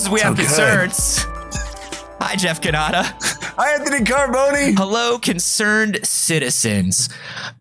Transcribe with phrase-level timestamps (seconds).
[0.00, 0.46] This is We Have good.
[0.46, 1.18] Concerns.
[2.22, 3.04] Hi, Jeff Cannata.
[3.58, 4.74] Hi, Anthony Carboni.
[4.74, 7.10] Hello, concerned citizens.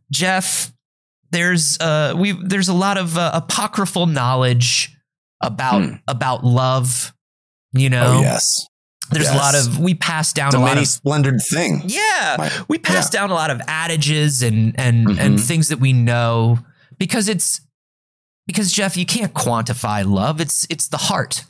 [0.09, 0.71] Jeff,
[1.31, 4.95] there's uh we there's a lot of uh, apocryphal knowledge
[5.43, 5.95] about Hmm.
[6.07, 7.13] about love.
[7.73, 8.65] You know, Oh yes,
[9.11, 11.81] there's a lot of we pass down it's a a lot many of splendored thing.
[11.87, 15.45] yeah, we pass down a lot of adages and and and Mhm.
[15.45, 16.59] things that we know
[16.97, 17.59] because it's
[18.47, 20.39] because Jeff, you can't quantify love.
[20.39, 21.43] It's it's the heart.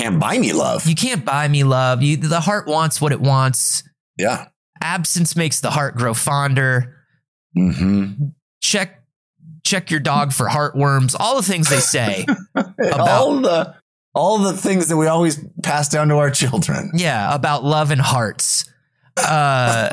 [0.00, 0.86] Can't buy me love.
[0.86, 2.02] You can't buy me love.
[2.02, 3.82] You the heart wants what it wants.
[4.18, 4.48] Yeah.
[4.82, 6.96] Absence makes the heart grow fonder.
[7.56, 8.26] Mm-hmm.
[8.60, 9.02] Check
[9.64, 11.16] check your dog for heartworms.
[11.18, 12.26] All the things they say.
[12.92, 13.74] all the
[14.14, 16.90] all the things that we always pass down to our children.
[16.94, 18.70] yeah, about love and hearts.
[19.16, 19.88] Uh,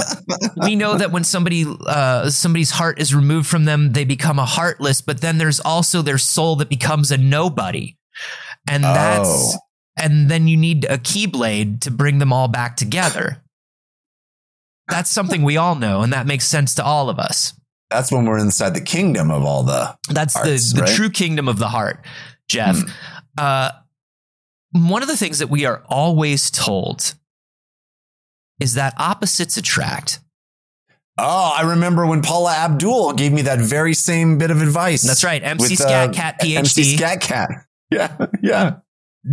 [0.64, 4.46] we know that when somebody uh, somebody's heart is removed from them, they become a
[4.46, 5.00] heartless.
[5.00, 7.96] But then there's also their soul that becomes a nobody,
[8.68, 9.60] and that's Oh.
[9.98, 13.42] And then you need a keyblade to bring them all back together.
[14.90, 17.54] That's something we all know, and that makes sense to all of us.
[17.90, 19.96] That's when we're inside the kingdom of all the.
[20.10, 20.96] That's Hearts, the, the right?
[20.96, 22.06] true kingdom of the heart,
[22.50, 22.80] Jeff.
[22.80, 22.90] Hmm.
[23.38, 23.72] Uh,
[24.72, 27.14] one of the things that we are always told
[28.60, 30.20] is that opposites attract.
[31.18, 35.04] Oh, I remember when Paula Abdul gave me that very same bit of advice.
[35.04, 35.44] That's right.
[35.44, 37.50] MC With, Scat uh, Cat MC PhD, Skat Kat.
[37.92, 38.78] Yeah, yeah.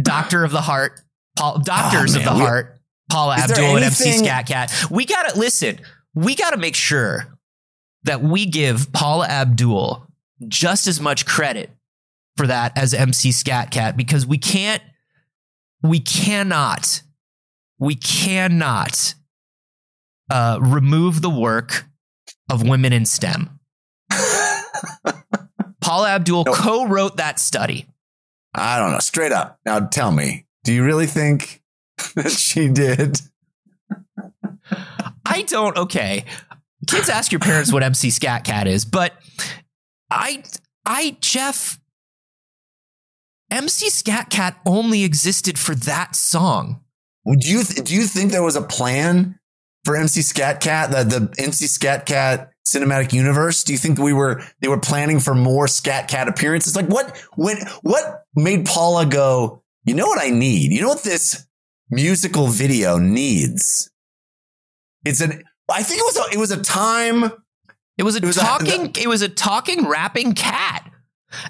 [0.02, 1.00] Doctor of the Heart,
[1.38, 4.72] Paul, Doctors of Oh, man, the Heart, Paula Abdul and MC Skat Kat.
[4.90, 5.80] We gotta listen.
[6.14, 7.36] We gotta make sure
[8.04, 10.06] that we give Paula Abdul
[10.48, 11.70] just as much credit
[12.36, 14.82] for that as MC Skat Kat because we can't,
[15.82, 17.02] we cannot,
[17.78, 19.14] we cannot
[20.30, 21.86] uh, remove the work
[22.50, 23.58] of women in STEM.
[25.80, 26.52] Paula Abdul No.
[26.52, 27.86] co-wrote that study.
[28.54, 28.98] I don't know.
[28.98, 29.58] Straight up.
[29.64, 31.62] Now tell me, do you really think
[32.14, 33.20] that she did?
[35.24, 35.76] I don't.
[35.76, 36.24] Okay,
[36.86, 39.14] kids, ask your parents what MC Skat Kat is, but
[40.10, 40.42] I,
[40.84, 41.78] I, Jeff,
[43.50, 46.80] MC Skat Kat only existed for that song.
[47.24, 49.38] Would you th- do you think there was a plan
[49.84, 53.64] for MC Skat Kat, the the MC Skat Kat cinematic universe?
[53.64, 56.76] Do you think we were they were planning for more Skat Kat appearances?
[56.76, 59.62] Like what when what made Paula go?
[59.84, 60.72] You know what I need?
[60.72, 61.46] You know what this
[61.90, 63.90] musical video needs?
[65.04, 65.42] It's an.
[65.70, 67.30] I think it was a, it was a time.
[67.96, 68.92] It was a It was a- talking.
[69.00, 70.90] it was a talking, rapping cat.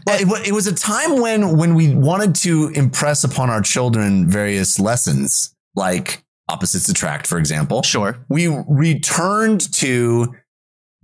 [0.06, 4.28] Well, it, it was a time when when we wanted to impress upon our children
[4.28, 7.82] various lessons, like opposites attract, for example.
[7.82, 8.18] Sure.
[8.28, 10.34] we returned to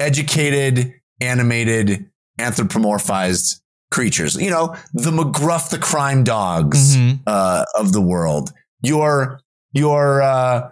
[0.00, 4.34] educated, animated, anthropomorphized creatures.
[4.36, 7.20] You know, the McGruff the crime dogs Mhm.
[7.26, 8.52] uh, of the world.
[8.82, 9.40] Your
[9.72, 10.70] your uh,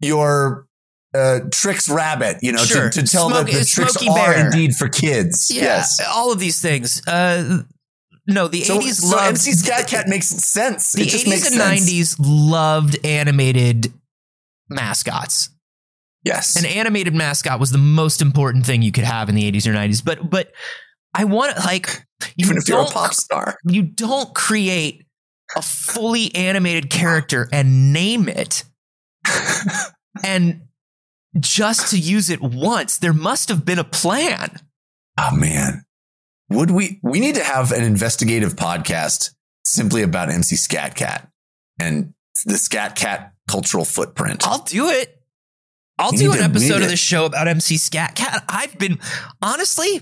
[0.00, 0.66] your
[1.14, 2.38] uh, Trix rabbit.
[2.42, 2.90] You know, Sure.
[2.90, 5.48] to, to tell Smoke- that the Trix Smokey are indeed for kids.
[5.50, 6.00] Yeah, Yes.
[6.06, 7.00] all of these things.
[7.06, 7.62] Uh,
[8.26, 10.92] no, the So, eighties so loved MC Skat Kat makes sense.
[10.92, 11.56] the eighties and sense.
[11.56, 13.92] nineties loved animated
[14.68, 15.50] mascots.
[16.26, 16.56] Yes.
[16.56, 19.72] An animated mascot was the most important thing you could have in the eighties or
[19.72, 20.00] nineties.
[20.02, 20.50] But but
[21.14, 22.04] I want to like
[22.36, 23.58] Even if you're a pop star.
[23.64, 25.06] you don't create
[25.56, 28.64] a fully animated character and name it
[30.24, 30.62] and
[31.38, 34.50] just to use it once there must have been a plan
[35.18, 35.84] Oh man.
[36.50, 39.30] Would we we need to have an investigative podcast
[39.64, 41.28] simply about MC Skat Kat
[41.78, 42.12] and
[42.44, 44.44] the Skat Kat cultural footprint.
[44.46, 45.15] i'll do it
[45.98, 48.98] i'll We do an episode of this show about mc skat kat i've been
[49.42, 50.00] honestly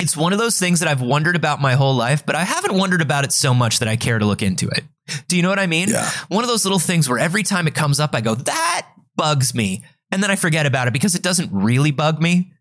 [0.00, 2.74] it's one of those things that i've wondered about my whole life but i haven't
[2.74, 4.84] wondered about it so much that i care to look into it
[5.28, 6.08] do you know what i mean Yeah.
[6.28, 8.86] one of those little things where every time it comes up i go that
[9.16, 12.52] bugs me and then i forget about it because it doesn't really bug me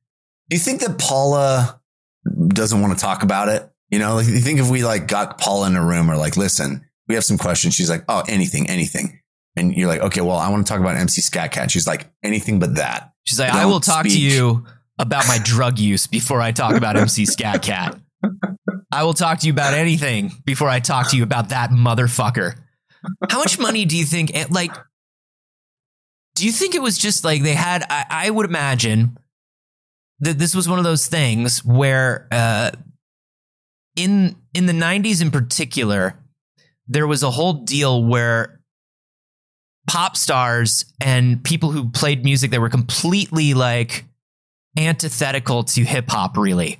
[0.49, 1.79] Do you think that Paula
[2.47, 3.69] doesn't want to talk about it?
[3.89, 6.35] You know, like you think if we like got Paula in a room or like,
[6.37, 7.73] listen, we have some questions.
[7.75, 9.18] She's like, oh, anything, anything.
[9.55, 11.71] And you're like, okay, well, I want to talk about MC Skat Kat.
[11.71, 13.13] She's like, anything but that.
[13.25, 14.65] She's like, I Don't will talk to you
[14.97, 17.99] about my drug use before I talk about MC Skat Kat.
[18.91, 22.55] I will talk to you about anything before I talk to you about that motherfucker.
[23.29, 24.71] How much money do you think, eh, like,
[26.35, 29.17] do you think it was just like they had, I, I would imagine
[30.19, 32.71] that this was one of those things where, uh,
[33.95, 36.19] in, in the 90s in particular,
[36.87, 38.58] there was a whole deal where
[39.89, 44.05] pop stars and people who played music that were completely like
[44.77, 46.79] antithetical to hip hop, really.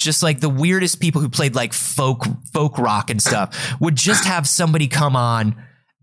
[0.00, 4.24] just like the weirdest people who played like folk folk rock and stuff would just
[4.24, 5.54] have somebody come on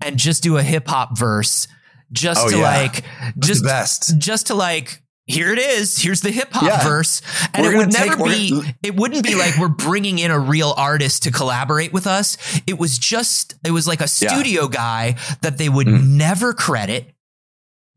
[0.01, 1.67] and just do a hip hop verse
[2.11, 2.63] just Oh, to yeah.
[2.81, 3.03] like
[3.39, 4.17] Just just best.
[4.19, 6.83] just to like here it is here's the hip hop Yeah.
[6.83, 7.21] verse
[7.53, 10.19] and We're it would gonna take- never be gonna- it wouldn't be like we're bringing
[10.19, 12.37] in a real artist to collaborate with us
[12.67, 14.29] it was just it was like a Yeah.
[14.29, 16.09] studio guy that they would Mhm.
[16.09, 17.14] never credit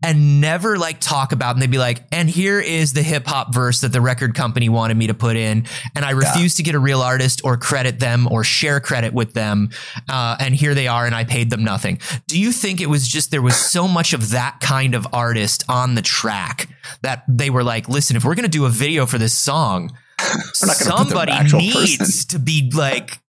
[0.03, 3.53] and never like talk about and they'd be like and here is the hip hop
[3.53, 5.65] verse that the record company wanted me to put in
[5.97, 9.33] and i refuse to get a real artist or credit them or share credit with
[9.35, 9.69] them
[10.09, 11.99] uh, and here they are and i paid them nothing.
[12.27, 15.65] Do you think it was just there was so much of that kind of artist
[15.69, 16.69] on the track
[17.03, 19.91] that they were like listen if we're going to do a video for this song
[20.21, 22.29] We're not gonna put the somebody needs person.
[22.31, 23.21] to be like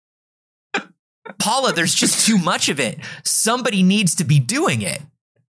[1.39, 2.99] paula there's just too much of it.
[3.23, 5.01] Somebody needs to be doing it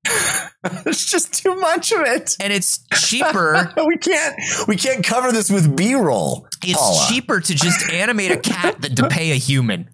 [0.85, 2.37] There's just too much of it.
[2.41, 4.35] and it's cheaper we can't
[4.67, 6.47] we can't cover this with B-roll.
[6.65, 7.07] it's Paula.
[7.09, 9.91] cheaper to just animate a cat than to pay a human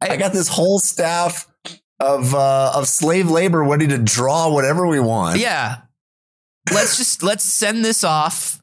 [0.00, 1.46] I got this whole staff
[1.98, 5.38] of uh, of slave labor ready to draw whatever we want.
[5.38, 5.78] yeah
[6.72, 8.60] let's just let's send this off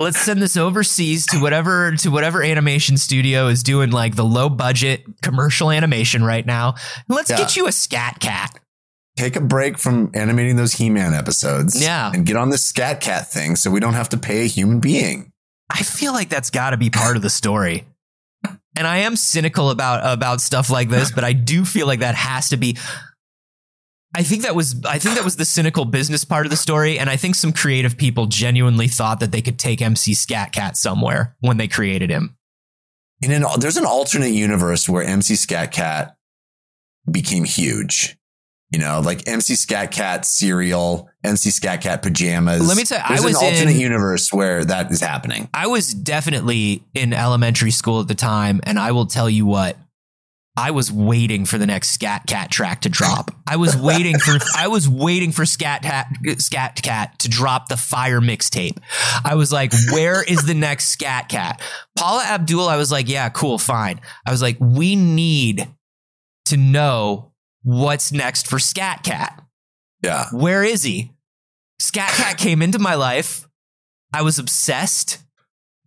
[0.00, 4.48] let's send this overseas to whatever to whatever animation studio is doing like the low
[4.48, 6.74] budget commercial animation right now
[7.08, 7.36] let's Yeah.
[7.38, 8.58] get you a skat kat
[9.16, 11.82] Take a break from animating those He-Man episodes.
[11.82, 12.12] Yeah.
[12.14, 14.78] And get on this Skat Kat thing so we don't have to pay a human
[14.78, 15.32] being.
[15.68, 17.84] I feel like that's got to be part of the story.
[18.76, 22.14] And I am cynical about about stuff like this, but I do feel like that
[22.14, 22.76] has to be
[24.14, 26.98] I think that was I think that was the cynical business part of the story
[26.98, 30.76] and I think some creative people genuinely thought that they could take MC Skat Kat
[30.76, 32.36] somewhere when they created him.
[33.20, 36.16] In an, there's an alternate universe where MC Skat Kat
[37.10, 38.16] became huge.
[38.70, 42.66] You know, like MC Skat Kat cereal, MC Skat Kat pajamas.
[42.66, 45.48] Let me tell you, I was an alternate in- universe where that is happening.
[45.54, 49.76] I was definitely in elementary school at the time and I will tell you what
[50.58, 53.30] I was waiting for the next Skat Kat track to drop.
[53.46, 56.08] I was waiting for I was waiting for Skat Kat
[56.38, 58.76] Skat Kat to drop the fire mixtape.
[59.24, 61.62] I was like, where is the next Skat Kat?
[61.96, 64.00] Paula Abdul, I was like, yeah, cool, fine.
[64.26, 65.68] I was like, we need
[66.46, 67.30] to know
[67.62, 69.40] what's next for Skat Kat.
[70.02, 70.26] Yeah.
[70.32, 71.12] Where is he?
[71.78, 73.48] Skat Kat came into my life.
[74.12, 75.22] I was obsessed.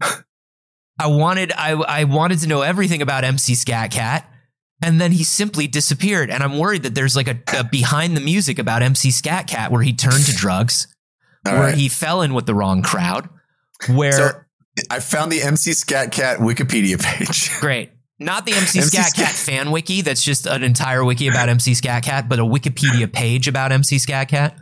[0.02, 4.31] I wanted I I wanted to know everything about MC Skat Kat.
[4.82, 6.30] And then he simply disappeared.
[6.32, 9.72] And I'm worried that there's like a, a behind the music about MC Skat Kat
[9.72, 10.88] where he turned to drugs,
[11.46, 11.76] All where right.
[11.76, 13.30] he fell in with the wrong crowd.
[13.90, 14.32] Where So
[14.90, 17.52] I found the MC Skat Kat Wikipedia page.
[17.60, 17.92] great.
[18.20, 21.50] Not the MC, MC Scat Scat- Cat fan wiki that's just an entire wiki about
[21.50, 24.56] MC Skat Kat, but a Wikipedia page about MC Skat Kat.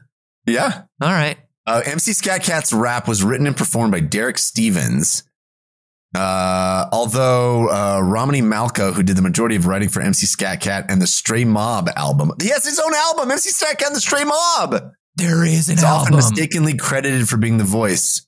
[0.45, 0.83] yeah.
[1.01, 1.37] All right.
[1.67, 5.23] Uh, MC Skat Kat's rap was written and performed by Derek Stevens.
[6.15, 10.85] Uh, although uh, Romany Malco, who did the majority of writing for MC Skat Kat
[10.89, 14.01] and the Stray Mob album, he has his own album, MC Skat Kat and the
[14.01, 14.91] Stray Mob.
[15.15, 18.25] There is an It's often mistakenly credited for being the voice.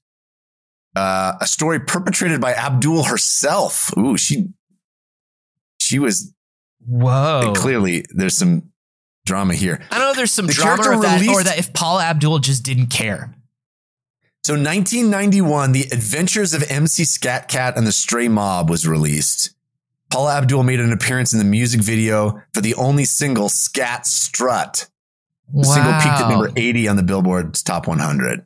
[0.95, 3.95] Uh, a story perpetrated by Abdul herself.
[3.97, 4.49] Ooh, she
[5.79, 6.33] she was
[6.85, 7.53] Whoa.
[7.55, 8.71] clearly there's some
[9.25, 9.81] drama here.
[9.89, 10.13] I don't know.
[10.13, 13.33] There's some The drama or that, or that if Paula Abdul just didn't care.
[14.43, 19.51] So 1991, The Adventures of MC Skat Kat and the Stray Mob was released.
[20.09, 24.89] Paula Abdul made an appearance in the music video for the only single Skat Strut.
[25.53, 28.45] The single peaked at number 80 on the Billboard's top 100.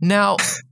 [0.00, 0.38] Now,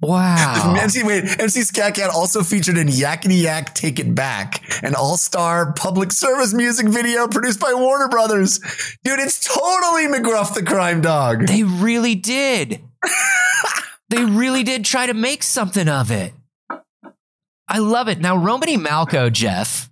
[0.00, 0.74] wow.
[0.80, 5.72] MC, wait, MC Skat Kat also featured in Yakety Yak Take It Back, an all-star
[5.72, 8.58] public service music video produced by Warner Brothers.
[9.04, 11.46] Dude, it's totally McGruff the Crime Dog.
[11.46, 12.80] They really did.
[14.08, 16.32] they really did try to make something of it.
[17.68, 18.18] I love it.
[18.18, 19.90] Now, Romany Malco, Jeff,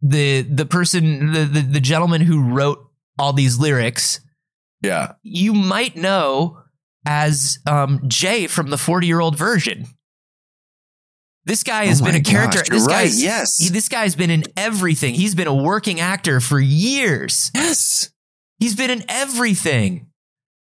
[0.00, 2.78] the the person, the, the the gentleman who wrote
[3.18, 4.20] all these lyrics,
[4.82, 5.12] Yeah.
[5.22, 6.58] you might know
[7.06, 9.86] as um, Jay from the 40 year old Virgin.
[11.46, 12.60] This guy has Oh been a character.
[12.60, 13.56] gosh, this right, guy's yes.
[13.58, 15.14] he- this guy's been in everything.
[15.14, 17.50] He's been a working actor for years.
[17.54, 18.10] Yes.
[18.58, 20.06] He's been in everything.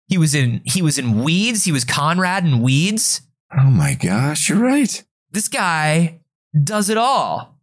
[0.09, 1.63] He was in he was in Weeds.
[1.63, 3.21] He was Conrad in Weeds.
[3.57, 5.03] Oh my gosh, you're right.
[5.31, 6.19] This guy
[6.63, 7.57] does it all.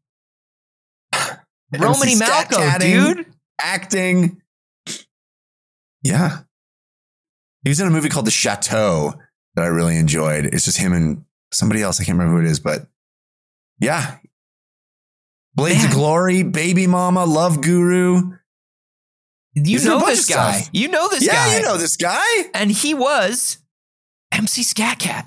[1.78, 3.26] Romany Malco, dude.
[3.60, 4.40] acting.
[6.02, 6.38] Yeah.
[7.62, 9.14] He was in a movie called The Chateau
[9.54, 10.46] that I really enjoyed.
[10.46, 12.00] It's just him and somebody else.
[12.00, 12.86] I can't remember who it is, but
[13.80, 14.16] yeah.
[15.54, 18.36] Blades of Glory, Baby Mama, Love Guru.
[19.54, 20.62] You He's know this guy.
[20.72, 21.56] You know this yeah, guy.
[21.56, 22.24] you know this guy.
[22.54, 23.58] and he was
[24.32, 25.26] MC Skat Kat.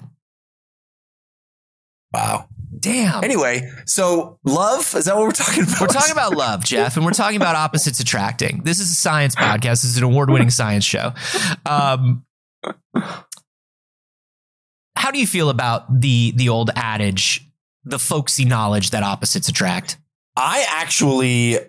[2.13, 2.47] Wow.
[2.83, 3.23] Damn.
[3.23, 5.79] Anyway, so love is that what we're talking about?
[5.79, 8.61] We're talking about love, Jeff, and we're talking about opposites attracting.
[8.65, 9.81] This is a science podcast.
[9.81, 11.13] This is an award-winning science show.
[11.65, 12.25] Um,
[14.97, 17.49] how do you feel about the the old adage,
[17.85, 19.97] the folksy knowledge that opposites attract?
[20.35, 21.59] I actually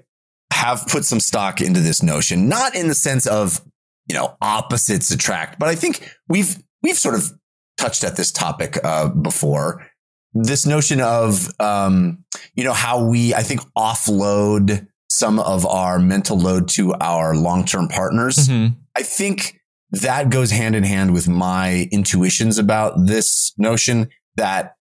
[0.53, 3.65] have put some stock into this notion, not in the sense of
[4.09, 7.31] you know opposites attract, but I think we've we've sort of
[7.79, 9.87] touched at this topic uh, before.
[10.35, 12.25] This notion of um,
[12.55, 17.65] you know how we I think offload some of our mental load to our long
[17.65, 18.37] term partners.
[18.37, 18.75] Mm-hmm.
[18.97, 19.61] I think
[19.93, 24.75] that goes hand in hand with my intuitions about this notion that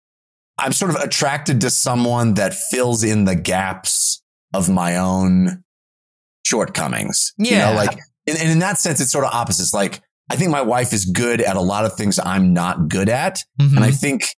[0.59, 4.23] I'm sort of attracted to someone that fills in the gaps
[4.55, 5.65] of my own
[6.47, 7.33] shortcomings.
[7.39, 7.71] You Yeah.
[7.71, 9.73] know, like, and, and in that sense, it's sort of opposites.
[9.75, 13.09] Like, I think my wife is good at a lot of things I'm not good
[13.09, 13.39] at.
[13.61, 13.77] Mhm.
[13.77, 14.29] And I think,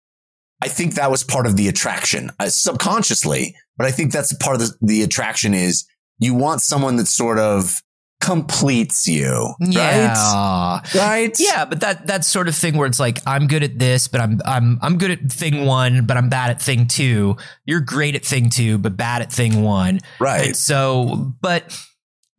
[0.64, 4.56] I think that was part of the attraction uh, subconsciously, but I think that's part
[4.56, 5.86] of the, the attraction is
[6.18, 7.82] you want someone that sort of
[8.22, 9.54] completes you.
[9.60, 9.70] Right.
[9.72, 10.80] yeah.
[10.94, 11.36] Right.
[11.38, 14.22] Yeah, but that that sort of thing where it's like I'm good at this, but
[14.22, 17.36] I'm I'm I'm good at thing one, but I'm bad at thing two.
[17.66, 20.00] You're great at thing two, but bad at thing one.
[20.18, 20.46] Right.
[20.46, 21.78] And so, but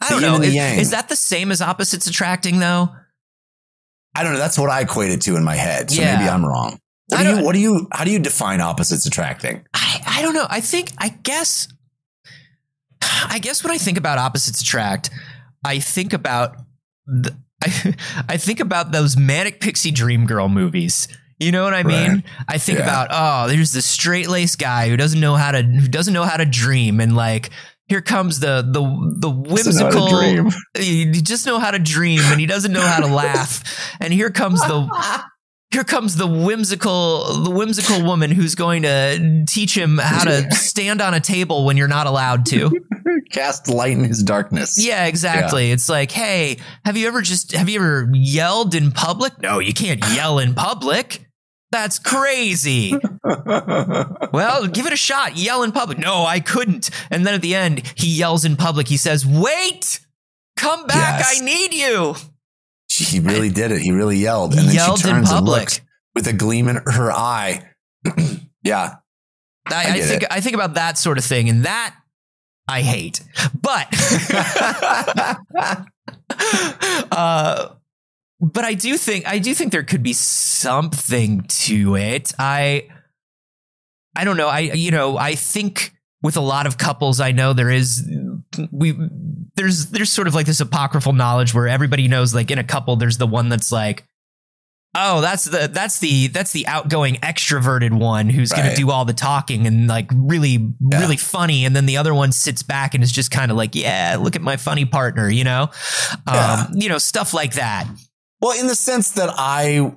[0.02, 0.42] I don't know.
[0.42, 2.90] Is, is that the same as opposites attracting though?
[4.16, 4.40] I don't know.
[4.40, 5.92] That's what I equate it to in my head.
[5.92, 6.18] So Yeah.
[6.18, 6.80] maybe I'm wrong.
[7.10, 9.66] What do you, what do you, how do you define opposites attracting?
[9.74, 10.48] I I don't know.
[10.50, 11.68] I think I guess
[13.02, 15.10] I guess when I think about opposites attract,
[15.64, 16.56] I think about
[17.06, 17.96] the, I,
[18.30, 21.08] I think about those manic pixie dream girl movies.
[21.40, 22.12] You know what I mean?
[22.12, 22.24] Right.
[22.48, 22.86] I think Yeah.
[22.86, 26.24] about oh, there's this straight laced guy who doesn't know how to who doesn't know
[26.24, 27.50] how to dream, and like
[27.88, 28.82] here comes the the
[29.20, 30.52] the whimsical.
[30.78, 33.64] He just know how to dream, and he doesn't know how to laugh.
[34.00, 34.88] And here comes the
[35.76, 41.02] here comes the whimsical the whimsical woman who's going to teach him how to stand
[41.02, 42.72] on a table when you're not allowed to.
[43.32, 44.82] Cast light in his darkness.
[44.82, 45.72] Yeah, exactly.
[45.72, 49.42] It's like, hey, have you ever just have you ever yelled in public?
[49.42, 51.28] No, you can't yell in public.
[51.72, 52.94] That's crazy.
[54.32, 55.38] Well, give it a shot.
[55.38, 55.98] Yell in public.
[55.98, 56.90] No, I couldn't.
[57.10, 58.88] And then at the end, he yells in public.
[58.88, 60.00] He says, "Wait,
[60.58, 61.20] come back.
[61.20, 61.42] Yes.
[61.42, 62.16] I need you."
[62.88, 63.82] He really did it.
[63.82, 64.54] He really yelled.
[64.54, 65.82] And then Yelled she in turns and looks
[66.14, 67.72] with a gleam in her eye.
[68.64, 68.96] yeah.
[69.68, 70.28] I, I I, think it.
[70.32, 71.96] I think about that sort of thing, and that
[72.68, 73.22] I hate.
[73.60, 73.88] But
[77.12, 77.70] uh,
[78.40, 82.32] but I do think I do think there could be something to it.
[82.38, 82.90] I
[84.16, 84.48] I don't know.
[84.48, 88.08] I you know I think with a lot of couples I know there is
[88.72, 88.96] we
[89.56, 92.96] there's there's sort of like this apocryphal knowledge where everybody knows like in a couple
[92.96, 94.06] there's the one that's like
[94.98, 99.04] oh that's the that's the that's the outgoing extroverted one who's going to do all
[99.06, 101.00] the talking and like really Yeah.
[101.00, 103.76] really funny and then the other one sits back and is just kind of like
[103.76, 105.70] yeah look at my funny partner you know
[106.28, 106.66] Yeah.
[106.70, 107.88] um you know stuff like that
[108.42, 109.94] Well, in the sense that I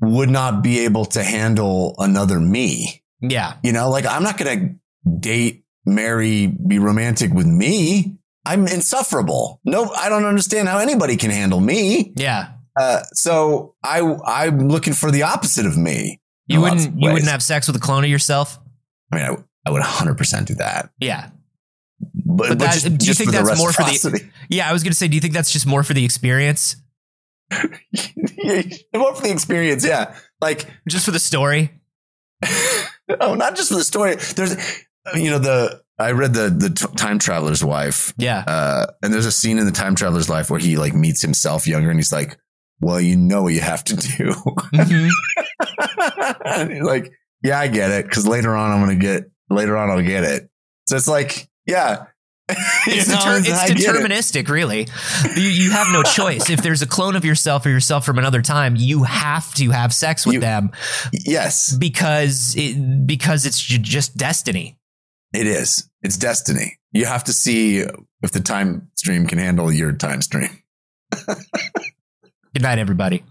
[0.00, 3.02] would not be able to handle another me.
[3.20, 8.16] yeah You know, like I'm not going to date, marry, be romantic with me.
[8.44, 9.60] I'm insufferable.
[9.64, 12.12] No, I don't understand how anybody can handle me.
[12.16, 16.20] yeah Uh, so I, I'm looking for the opposite of me.
[16.46, 18.58] you wouldn't you wouldn't have sex with a clone of yourself
[19.12, 19.36] I mean, I,
[19.68, 20.90] I would 100% do that.
[20.98, 21.30] yeah
[22.00, 24.82] But, But that- do you think for the that's more for the- yeah i was
[24.82, 26.76] going to say do you think that's just more for the experience
[27.52, 29.84] more for the experience?
[29.86, 30.14] Yeah.
[30.40, 31.70] Like, just for the story
[33.20, 34.16] oh, not just for the story.
[34.16, 34.56] There's,
[35.14, 39.26] you know, the, I read the, the t- time traveler's wife yeah Uh, and there's
[39.26, 42.12] a scene in the time traveler's life where he like meets himself younger and he's
[42.12, 42.38] like,
[42.80, 44.32] well, you know what you have to do.
[44.74, 45.08] Mhm.
[46.72, 48.10] he's like, yeah, I get it.
[48.10, 50.48] Cause later on, I'm going to get, later on, I'll get it.
[50.88, 52.06] So it's like, yeah.
[52.48, 53.76] it's, You know, deter- and it's get it.
[53.86, 54.88] deterministic, really.
[55.36, 56.50] You, you have no choice.
[56.50, 59.94] If there's a clone of yourself or yourself from another time, you have to have
[59.94, 60.70] sex with You- them
[61.12, 64.76] Yes, because it, because it's just destiny.
[65.32, 65.88] It is.
[66.02, 66.78] It's destiny.
[66.92, 67.78] You have to see
[68.22, 70.50] if the time stream can handle your time stream.
[72.54, 73.24] Good night, everybody.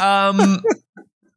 [0.00, 0.62] um,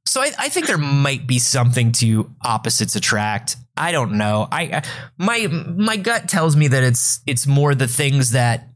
[0.06, 3.58] so I, I think there might be something to opposites attract.
[3.76, 4.48] I don't know.
[4.52, 4.84] I I-
[5.18, 8.70] my my gut tells me that it's it's more the things that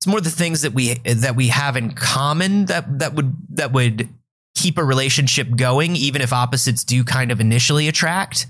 [0.00, 3.72] it's more the things that we that we have in common that that would that
[3.72, 4.08] would
[4.56, 8.46] keep a relationship going, even if opposites do kind of initially attract.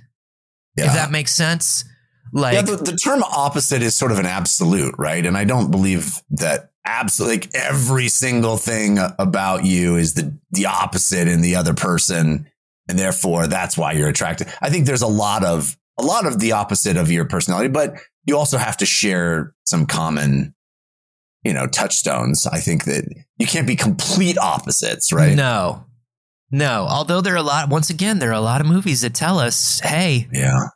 [0.77, 0.87] Yeah.
[0.87, 1.85] If that makes sense.
[2.33, 5.25] Like yeah, the, the term opposite is sort of an absolute, right?
[5.25, 10.67] And I don't believe that absolutely like every single thing about you is the the
[10.67, 12.49] opposite in the other person
[12.89, 14.49] and therefore that's why you're attracted.
[14.61, 17.97] I think there's a lot of a lot of the opposite of your personality, but
[18.25, 20.55] you also have to share some common
[21.43, 22.47] you know touchstones.
[22.47, 23.05] I think that
[23.39, 25.35] you can't be complete opposites, right?
[25.35, 25.86] No.
[26.51, 29.15] No, although there are a lot once again there are a lot of movies that
[29.15, 30.69] tell us, "Hey, Yeah.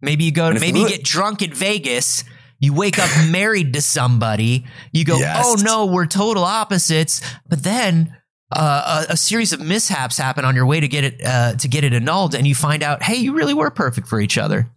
[0.00, 2.22] maybe you go And maybe you get drunk in Vegas,
[2.60, 5.44] you wake up married to somebody, you go, Yes.
[5.44, 8.16] "Oh no, we're total opposites." But then
[8.52, 11.66] uh, a, a series of mishaps happen on your way to get it uh, to
[11.66, 14.70] get it annulled, and you find out, hey, you really were perfect for each other.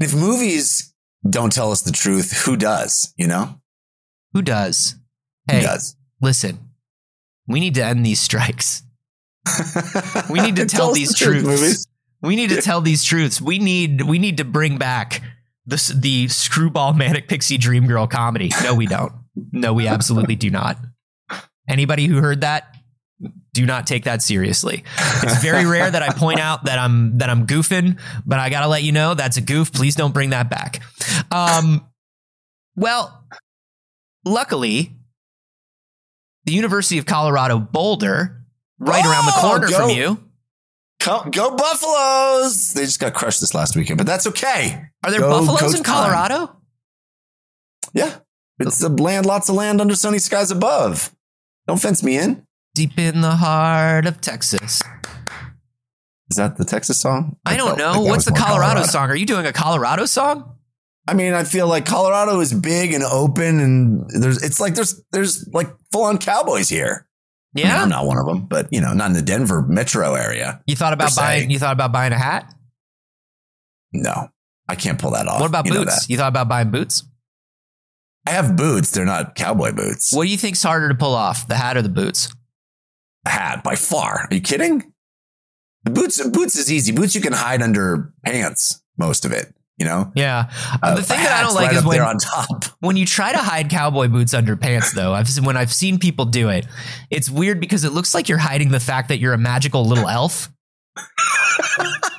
[0.00, 0.92] If movies
[1.28, 3.14] don't tell us the truth, who does?
[3.16, 3.60] You know?
[4.32, 4.96] Who does?
[5.48, 5.96] Who Hey, does?
[6.20, 6.58] listen,
[7.52, 8.82] we need to end these strikes.
[10.30, 11.60] We need to tell these the truth, truths.
[11.60, 11.86] movies.
[12.22, 13.40] We need to tell these truths.
[13.40, 15.22] We need we need to bring back
[15.66, 18.50] the the screwball manic pixie dream girl comedy.
[18.62, 19.12] No, we don't.
[19.52, 20.78] No, we absolutely do not.
[21.68, 22.74] Anybody who heard that,
[23.54, 24.84] do not take that seriously.
[25.22, 28.68] It's very rare that I point out that I'm that I'm goofing, but I gotta
[28.68, 29.72] let you know that's a goof.
[29.72, 30.80] Please don't bring that back.
[31.30, 31.86] Um,
[32.76, 33.24] well,
[34.24, 34.92] luckily,
[36.44, 38.44] the University of Colorado Boulder,
[38.78, 39.76] right around the Oh, corner go.
[39.78, 40.24] from you.
[41.00, 42.74] Come, go Buffaloes!
[42.74, 44.84] They just got crushed this last weekend, but that's okay.
[45.04, 45.96] Are there Go buffaloes Coach in Prime.
[46.12, 46.56] Colorado?
[47.92, 48.18] Yeah,
[48.60, 51.12] it's the land, lots of land under sunny skies above.
[51.66, 52.46] Don't fence me in.
[52.74, 54.80] Deep in the heart of Texas.
[56.30, 57.36] Is that the Texas song?
[57.44, 58.00] I don't felt know.
[58.02, 59.10] like What's the more Colorado, song?
[59.10, 60.54] Are you doing a Colorado song?
[61.08, 65.02] I mean, I feel like Colorado is big and open, and there's it's like there's
[65.10, 67.06] there's like full on cowboys here.
[67.54, 67.82] I mean, Yeah.
[67.82, 70.62] I'm not one of them, but you know, not in the Denver metro area.
[70.66, 72.54] You thought about buying you thought about buying a hat?
[73.92, 74.28] No,
[74.68, 75.40] I can't pull that off.
[75.40, 76.08] What about You boots?
[76.08, 77.04] You thought about buying boots?
[78.26, 78.92] I have boots.
[78.92, 80.12] They're not cowboy boots.
[80.14, 82.32] What do you think's harder to pull off, the hat or the boots?
[83.24, 84.28] The hat by far.
[84.30, 84.92] Are you kidding?
[85.84, 86.92] The boots boots is easy.
[86.92, 88.80] Boots you can hide under pants.
[88.96, 90.12] Most of it, you know.
[90.14, 90.48] Yeah.
[90.80, 92.64] Uh, the thing that I don't like right is when on top.
[92.78, 96.24] when you try to hide cowboy boots under pants though i've when i've seen people
[96.24, 96.66] do it
[97.10, 100.08] it's weird because it looks like you're hiding the fact that you're a magical little
[100.08, 100.50] elf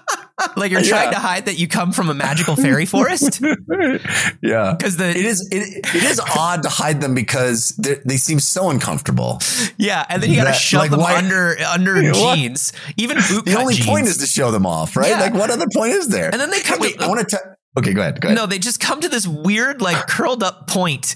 [0.57, 1.11] like you're trying Yeah.
[1.11, 3.41] to hide that you come from a magical fairy forest
[4.41, 4.75] yeah.
[4.77, 8.39] because the It is it, it is odd to hide them because they they seem
[8.39, 9.39] so uncomfortable.
[9.77, 12.37] yeah and then you gotta That- shove like, them why- under under What?
[12.37, 13.87] jeans even boot The only jeans.
[13.87, 15.09] point is to show them off, right?
[15.09, 15.19] Yeah.
[15.21, 16.29] Like what other point is there?
[16.31, 17.39] and then they come Wait, to I want to.
[17.77, 18.21] Okay, go ahead.
[18.21, 18.37] Go ahead.
[18.37, 21.15] no they just come to this weird like curled up point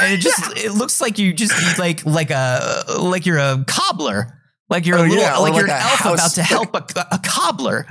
[0.00, 4.32] and it just it looks like you just like like a like you're a cobbler
[4.70, 6.42] like you're Oh, a little yeah, or like, you're like an elf house- about to
[6.42, 7.86] help a, a cobbler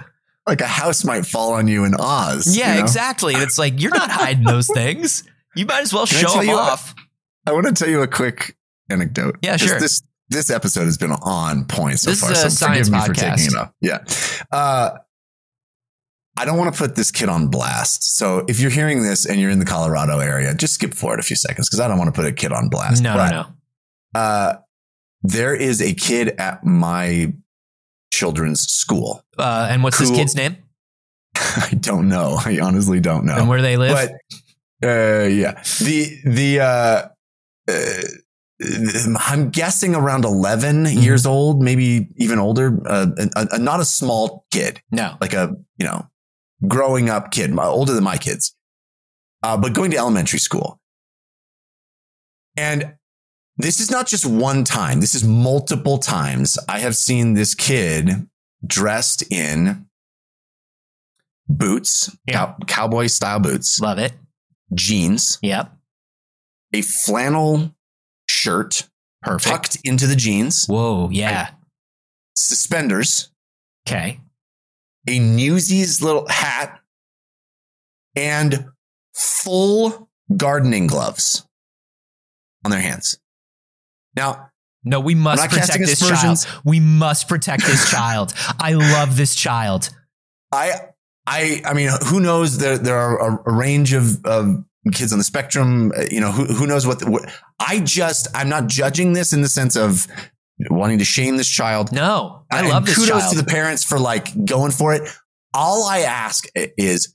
[0.48, 2.56] Like a house might fall on you in Oz.
[2.56, 2.84] Yeah, you know?
[2.84, 3.34] exactly.
[3.34, 5.24] And it's like you're not hiding those things.
[5.56, 6.72] You might as well Can show them what?
[6.74, 6.94] off.
[7.48, 8.56] I want to tell you a quick
[8.90, 9.38] anecdote.
[9.42, 9.80] Yeah, sure.
[9.80, 12.32] This this episode has been on point so This far.
[12.32, 13.36] is a so science forgive me for podcast.
[13.38, 13.72] taking it off.
[13.82, 14.04] Yeah.
[14.52, 14.98] Uh,
[16.38, 18.18] I don't want to put this kid on blast.
[18.18, 21.24] So if you're hearing this and you're in the Colorado area, just skip forward a
[21.24, 23.02] few seconds because I don't want to put a kid on blast.
[23.02, 23.42] No, But, no,
[24.14, 24.20] no.
[24.20, 24.58] Uh,
[25.24, 27.34] there is a kid at my
[28.16, 29.22] children's school.
[29.38, 30.58] Uh, and what's this kid's name?
[31.36, 32.40] I don't know.
[32.44, 33.36] I honestly don't know.
[33.36, 33.92] And where they live?
[33.92, 34.12] But
[34.88, 37.08] uh, yeah, the the uh,
[37.68, 38.02] uh,
[39.20, 41.00] I'm guessing around 11 Mm-hmm.
[41.02, 42.80] years old, maybe even older.
[42.88, 45.16] Uh, a, a, not a small kid, no.
[45.20, 46.08] like a you know,
[46.68, 48.56] growing up kid, older than my kids,
[49.44, 50.80] uh, but going to elementary school.
[52.58, 52.96] And
[53.58, 55.00] this is not just one time.
[55.00, 56.58] This is multiple times.
[56.68, 58.28] I have seen this kid
[58.66, 59.88] dressed in
[61.48, 62.34] boots, Yeah.
[62.34, 64.14] cow- cowboy style boots, Love it.
[64.74, 65.72] jeans, Yep.
[66.74, 67.76] a flannel
[68.28, 68.90] shirt
[69.22, 69.46] Perfect.
[69.48, 71.10] tucked into the jeans, Whoa.
[71.12, 71.52] Yeah.
[72.36, 73.30] suspenders,
[73.88, 74.20] Okay.
[75.08, 76.82] a Newsies little hat,
[78.16, 78.70] and
[79.14, 81.46] full gardening gloves
[82.64, 83.20] on their hands.
[84.16, 84.50] Now,
[84.84, 86.46] No, we must protect this aspersions.
[86.46, 86.62] child.
[86.66, 88.34] We must protect this child.
[88.60, 89.90] I love this child.
[90.52, 90.72] I,
[91.28, 92.58] I, I mean, who knows?
[92.60, 95.92] There, there are a, a range of, of kids on the spectrum.
[95.98, 97.24] uh, You know, who, who knows what, the, what?
[97.60, 100.08] I just, I'm not judging this in the sense of
[100.70, 101.92] wanting to shame this child.
[101.92, 103.08] No, I And love this child.
[103.10, 103.36] kudos child.
[103.38, 105.02] to the parents for like going for it.
[105.54, 107.14] All I ask is,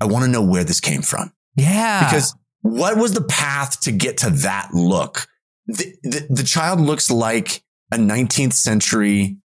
[0.00, 2.04] I want to know where this came from yeah.
[2.04, 5.26] because what was the path to get to that look?
[5.66, 9.38] The, the, the child looks like a 19th century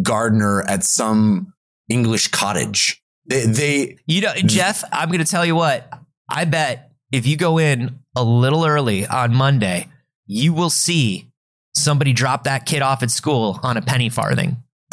[0.00, 1.52] gardener at some
[1.88, 3.02] English cottage.
[3.26, 5.92] They, they you know, Jeff, I'm going to tell you what.
[6.28, 9.88] I bet if you go in a little early on Monday,
[10.26, 11.30] you will see
[11.74, 14.56] somebody drop that kid off at school on a penny farthing.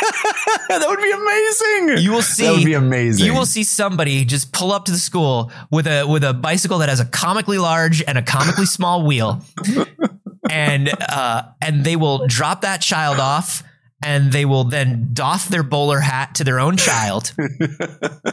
[0.68, 2.04] that would be amazing.
[2.04, 2.44] You will see.
[2.44, 3.26] That would be amazing.
[3.26, 6.78] You will see somebody just pull up to the school with a with a bicycle
[6.78, 9.42] that has a comically large and a comically small wheel,
[10.50, 13.62] and uh, and they will drop that child off,
[14.02, 17.34] and they will then doff their bowler hat to their own child,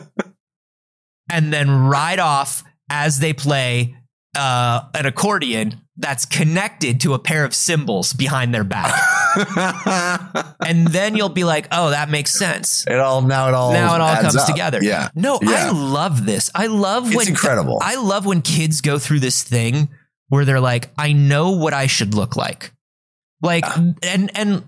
[1.30, 3.96] and then ride off as they play
[4.38, 8.94] uh, an accordion that's connected to a pair of cymbals behind their back.
[10.66, 13.96] and then you'll be like, "Oh, that makes sense." it all now it all now
[13.96, 14.48] it all comes up.
[14.48, 14.80] together.
[14.82, 15.10] Yeah.
[15.16, 16.52] No, I love this.
[16.54, 17.80] I love It's when incredible.
[17.82, 19.90] I love when kids go through this thing
[20.30, 22.72] where they're like, I know what I should look like.
[23.42, 23.66] Like
[24.04, 24.64] and and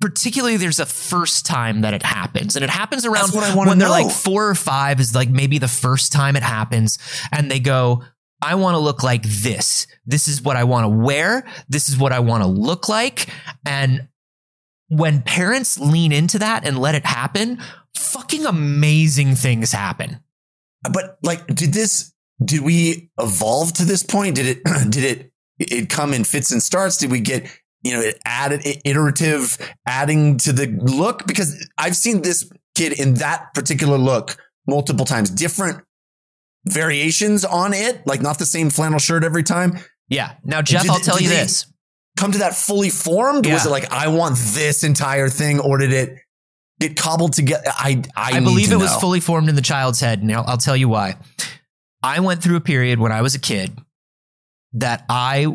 [0.00, 2.56] particularly there's a first time that it happens.
[2.56, 6.10] And it happens around when they're like 4 or 5 is like maybe the first
[6.10, 6.98] time it happens
[7.30, 8.02] and they go
[8.42, 9.86] I want to look like this.
[10.06, 11.46] This is what I want to wear.
[11.68, 13.28] This is what I want to look like.
[13.66, 14.08] And
[14.88, 17.62] when parents lean into that and let it happen,
[17.96, 20.20] fucking amazing things happen.
[20.82, 22.12] But like, did this?
[22.42, 24.36] Did we evolve to this point?
[24.36, 24.64] Did it?
[24.90, 25.32] Did it?
[25.58, 26.96] It come in fits and starts.
[26.96, 27.46] Did we get?
[27.82, 33.14] You know, it added iterative adding to the look because I've seen this kid in
[33.14, 35.82] that particular look multiple times, different
[36.66, 39.78] variations on it, like not the same flannel shirt every time.
[40.08, 40.34] Yeah.
[40.44, 41.66] Now, Jeff, Did I'll tell you this.
[42.16, 43.46] Come to that fully formed?
[43.46, 46.18] Was it like I want this entire thing, or did it
[46.78, 47.64] get cobbled together?
[47.66, 50.20] I I, I, believe it was fully formed in the child's head.
[50.20, 51.16] And I'll, I'll tell you why.
[52.02, 53.78] I went through a period when I was a kid
[54.74, 55.46] that I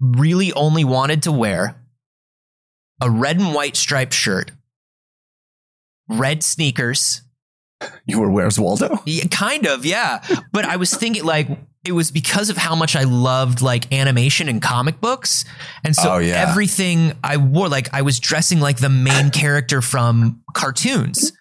[0.00, 1.80] really only wanted to wear
[3.00, 4.52] a red and white striped shirt,
[6.08, 7.22] red sneakers.
[8.06, 8.98] You were Where's Waldo?
[9.06, 10.22] Yeah, kind of, yeah.
[10.52, 11.48] But I was thinking like
[11.84, 15.44] it was because of how much I loved like animation and comic books.
[15.84, 16.46] And so Oh, yeah.
[16.48, 21.32] everything I wore, like I was dressing like the main character from cartoons.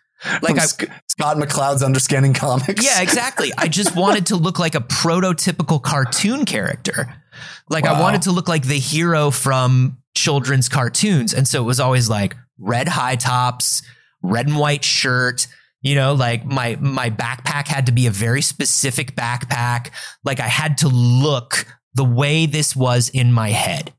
[0.42, 2.84] Like I, Sc- Scott McCloud's Understanding Comics.
[2.84, 3.52] yeah, exactly.
[3.58, 7.14] I just wanted to look like a prototypical cartoon character.
[7.70, 11.34] Like I wanted to look like the hero from children's cartoons.
[11.34, 13.82] And so it was always like red high tops,
[14.22, 15.48] red and white shirt.
[15.84, 19.92] You know, like my my backpack had to be a very specific backpack.
[20.24, 23.94] Like I had to look the way this was in my head.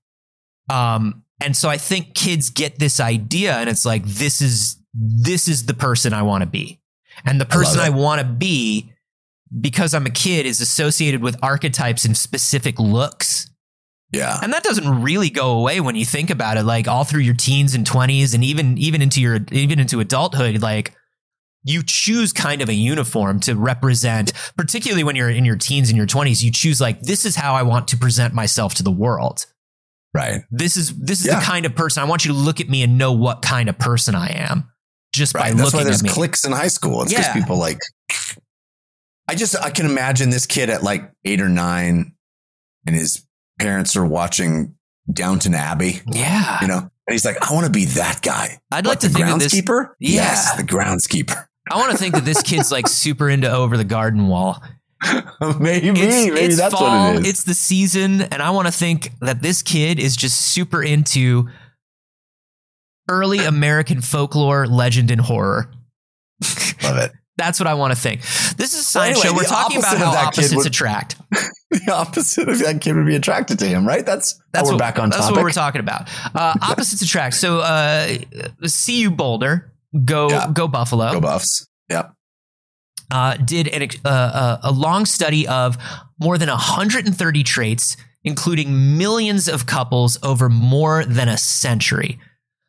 [0.70, 5.46] Um, and so I think kids get this idea and it's like this is this
[5.46, 6.80] is the person I want to be.
[7.24, 7.94] And the person I, it.
[7.94, 8.92] want to be
[9.60, 13.50] because I'm a kid is associated with archetypes and specific looks.
[14.10, 14.38] Yeah.
[14.42, 17.34] And that doesn't really go away when you think about it like all through your
[17.34, 20.94] teens and 20s and even even into your even into adulthood like
[21.64, 25.96] you choose kind of a uniform to represent particularly when you're in your teens and
[25.96, 28.90] your 20s you choose like this is how I want to present myself to the
[28.92, 29.46] world.
[30.12, 30.42] Right.
[30.50, 31.40] This is this is Yeah.
[31.40, 33.68] the kind of person I want you to look at me and know what kind
[33.68, 34.70] of person I am
[35.12, 35.56] just by Right.
[35.56, 36.10] That's why looking there's at me.
[36.10, 37.02] cliques in high school.
[37.02, 37.34] It's because Yeah.
[37.34, 37.78] people like.
[39.28, 42.12] I just I can imagine this kid at like eight or nine,
[42.86, 43.24] and his
[43.58, 44.74] parents are watching
[45.10, 46.02] Downton Abbey.
[46.06, 46.58] yeah.
[46.60, 48.58] You know, and he's like, I want to be that guy.
[48.70, 49.88] I'd What, like to the think that this groundskeeper.
[49.98, 50.10] Yeah.
[50.22, 51.46] Yes, the groundskeeper.
[51.70, 54.62] I want to think that this kid's like super into over the garden wall.
[55.60, 56.82] maybe, It's, maybe it's that's fall,
[57.14, 57.28] what it is.
[57.30, 61.48] It's the season, and I want to think that this kid is just super into
[63.08, 65.70] early American folklore, legend, and horror.
[66.82, 67.12] Love it.
[67.36, 68.20] That's what I want to think.
[68.56, 69.36] This is a science Anyway, show.
[69.36, 71.16] We're talking about how opposites would- attract.
[71.70, 74.06] The opposite of that kid would be attracted to him, right?
[74.06, 75.34] That's That's we're what, back on That's topic.
[75.38, 76.08] what we're talking about.
[76.32, 77.34] Uh, opposites attract.
[77.34, 78.16] So, uh,
[78.64, 79.72] see you, Boulder,
[80.04, 80.50] go Yeah.
[80.52, 81.12] go Buffalo.
[81.12, 81.66] Go Buffs.
[81.90, 82.12] Yep.
[83.10, 85.76] uh, did an, uh, uh, a long study of
[86.18, 92.18] more than 130 traits, including millions of couples over more than a century.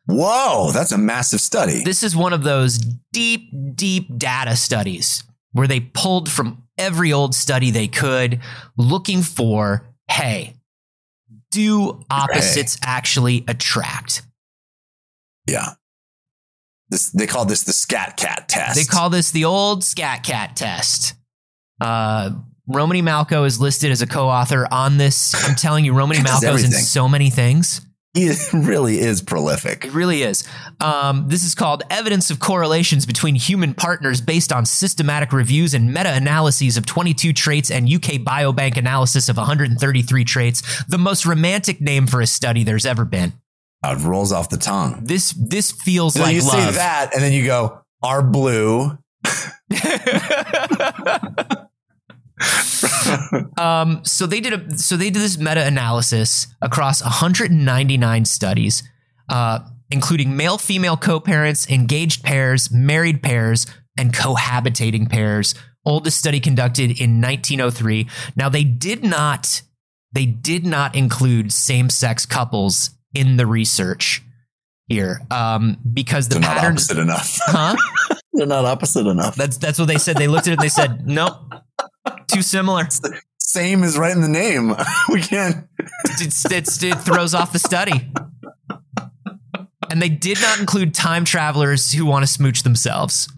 [0.06, 1.82] Whoa, that's a massive study.
[1.82, 2.78] This is one of those
[3.12, 8.40] deep, deep data studies where they pulled from every old study they could,
[8.76, 10.54] looking for, hey,
[11.50, 14.22] do opposites actually attract?
[15.48, 15.70] yeah.
[16.88, 18.76] This they call this the skat kat test.
[18.76, 21.14] They call this the old Skat Kat test.
[21.80, 22.30] Uh,
[22.68, 25.34] Romany Malco is listed as a co-author on this.
[25.48, 27.80] I'm telling you, Romany He Malco is in so many things.
[28.14, 29.84] he really is prolific.
[29.84, 30.46] It really is.
[30.80, 35.92] Um, this is called evidence of correlations between human partners based on systematic reviews and
[35.92, 40.84] meta-analyses of 22 traits and UK Biobank analysis of 133 traits.
[40.86, 43.32] The most romantic name for a study there's ever been.
[43.84, 45.00] Uh, It rolls off the tongue.
[45.04, 46.74] This this feels So like you say love.
[46.74, 48.98] that, and then you go, "Are blue."
[53.56, 58.82] Um, so they did a so they did this meta analysis across 199 studies,
[59.30, 59.60] uh,
[59.90, 63.66] including male female co-parents, engaged pairs, married pairs,
[63.98, 65.54] and cohabitating pairs.
[65.84, 68.06] Oldest study conducted in 1903.
[68.36, 69.62] Now they did not
[70.12, 74.22] they did not include same sex couples in the research
[74.88, 76.90] here um, because the They're not patterns.
[76.90, 77.38] opposite enough.
[77.46, 77.76] Huh?
[78.32, 79.34] They're not opposite enough.
[79.34, 80.16] That's that's what they said.
[80.18, 80.60] They looked at it.
[80.60, 81.36] They said, nope,
[82.28, 82.86] too similar.
[83.38, 84.74] Same is right in the name.
[85.08, 85.66] we can't.
[86.20, 88.12] It's, it's, it throws off the study.
[89.90, 93.32] And they did not include time travelers who want to smooch themselves.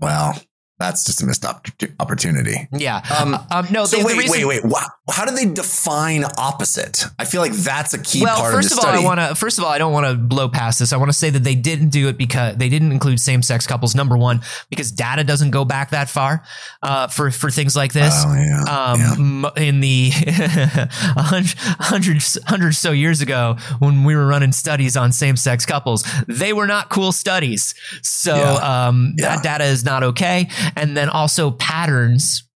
[0.00, 0.40] Well,
[0.80, 1.66] that's just a missed opp-
[2.00, 2.68] opportunity.
[2.72, 3.02] Yeah.
[3.20, 4.64] Um, Um, no, So wait, reason- wait, wait.
[4.64, 4.86] Wow.
[5.10, 7.04] How do they define opposite?
[7.18, 9.20] I feel like that's a key Well, part first of of the all, I want
[9.20, 9.34] to.
[9.34, 10.92] First of all, I don't want to blow past this.
[10.92, 13.94] I want to say that they didn't do it because they didn't include same-sex couples.
[13.94, 14.40] Number one,
[14.70, 16.42] because data doesn't go back that far
[16.82, 18.14] uh, for for things like this.
[18.24, 18.64] Oh, yeah.
[18.66, 18.92] yeah.
[19.16, 20.10] um, m- in the
[20.70, 26.52] hundred, hundred, hundred so years ago when we were running studies on same-sex couples, they
[26.52, 27.74] were not cool studies.
[28.02, 28.86] So Yeah.
[28.88, 29.34] um, Yeah.
[29.36, 30.48] that data is not okay.
[30.76, 32.48] And then also patterns,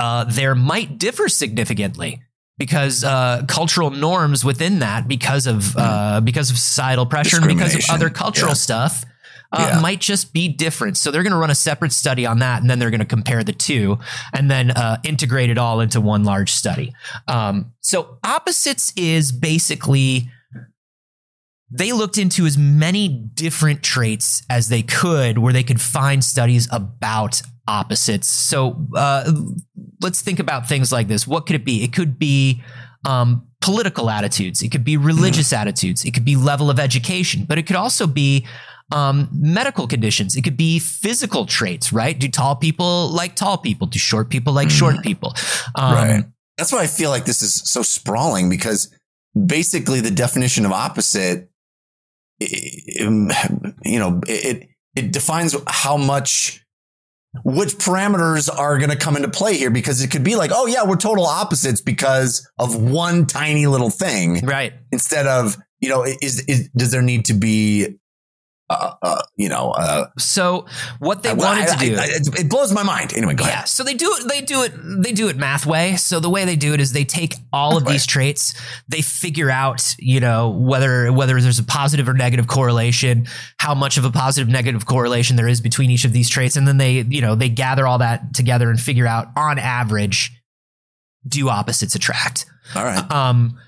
[0.00, 2.22] uh, there might differ significantly
[2.58, 7.74] because uh, cultural norms within that, because of uh, because of societal pressure and because
[7.74, 8.54] of other cultural Yeah.
[8.54, 9.04] stuff.
[9.52, 9.80] Uh, Yeah.
[9.80, 10.96] Might just be different.
[10.96, 13.04] So they're going to run a separate study on that, and then they're going to
[13.06, 13.98] compare the two,
[14.32, 16.94] and then uh, integrate it all into one large study.
[17.28, 20.30] Um, so opposites is basically
[21.74, 26.68] they looked into as many different traits as they could, where they could find studies
[26.70, 28.28] about opposites.
[28.28, 29.32] So uh,
[30.00, 31.26] let's think about things like this.
[31.26, 31.82] What could it be?
[31.82, 32.62] It could be
[33.06, 34.62] um, political attitudes.
[34.62, 36.04] It could be religious attitudes.
[36.04, 38.46] It could be level of education, but it could also be
[38.92, 40.36] um, medical conditions.
[40.36, 42.18] It could be physical traits, right?
[42.18, 43.86] Do tall people like tall people?
[43.86, 45.34] Do short people like short people?
[45.74, 46.24] Um, Right.
[46.58, 48.94] That's why I feel like this is so sprawling because
[49.46, 51.48] basically the definition of opposite,
[53.00, 53.30] Um,
[53.84, 56.64] you know, it it defines how much,
[57.44, 60.66] which parameters are going to come into play here because it could be like, oh
[60.66, 64.74] yeah, we're total opposites because of one tiny little thing Right.
[64.90, 67.98] instead of you know, is, is does there need to be,
[68.72, 70.66] uh, uh you know, uh, So
[70.98, 71.96] what they I- wanted I- to do.
[71.98, 73.12] I- it blows my mind.
[73.16, 73.68] Anyway, go Yeah, ahead.
[73.68, 74.28] so they do it.
[74.28, 74.72] They do it.
[75.02, 75.96] They do it math way.
[75.96, 78.54] So the way they do it is they take all of these traits.
[78.88, 83.26] They figure out, you know, whether whether there's a positive or negative correlation,
[83.58, 86.66] how much of a positive negative correlation there is between each of these traits, and
[86.66, 90.32] then they, you know, they gather all that together and figure out on average,
[91.26, 92.46] do opposites attract?
[92.74, 93.10] All right.
[93.10, 93.58] Um,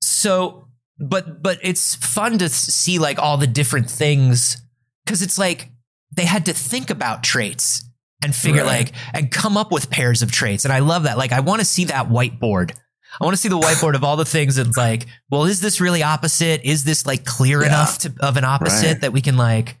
[0.00, 0.67] so,
[0.98, 4.56] but but it's fun to see like all the different things
[5.04, 5.70] because it's like
[6.16, 7.84] they had to think about traits
[8.24, 8.86] and figure Right.
[8.86, 11.16] like and come up with pairs of traits, and I love that.
[11.18, 12.72] Like, I want to see that whiteboard.
[13.20, 15.80] I want to see the whiteboard of all the things that's like, well, is this
[15.80, 16.62] really opposite?
[16.64, 17.68] Is this like clear Yeah.
[17.68, 19.00] enough to, of an opposite Right.
[19.02, 19.78] that we can like,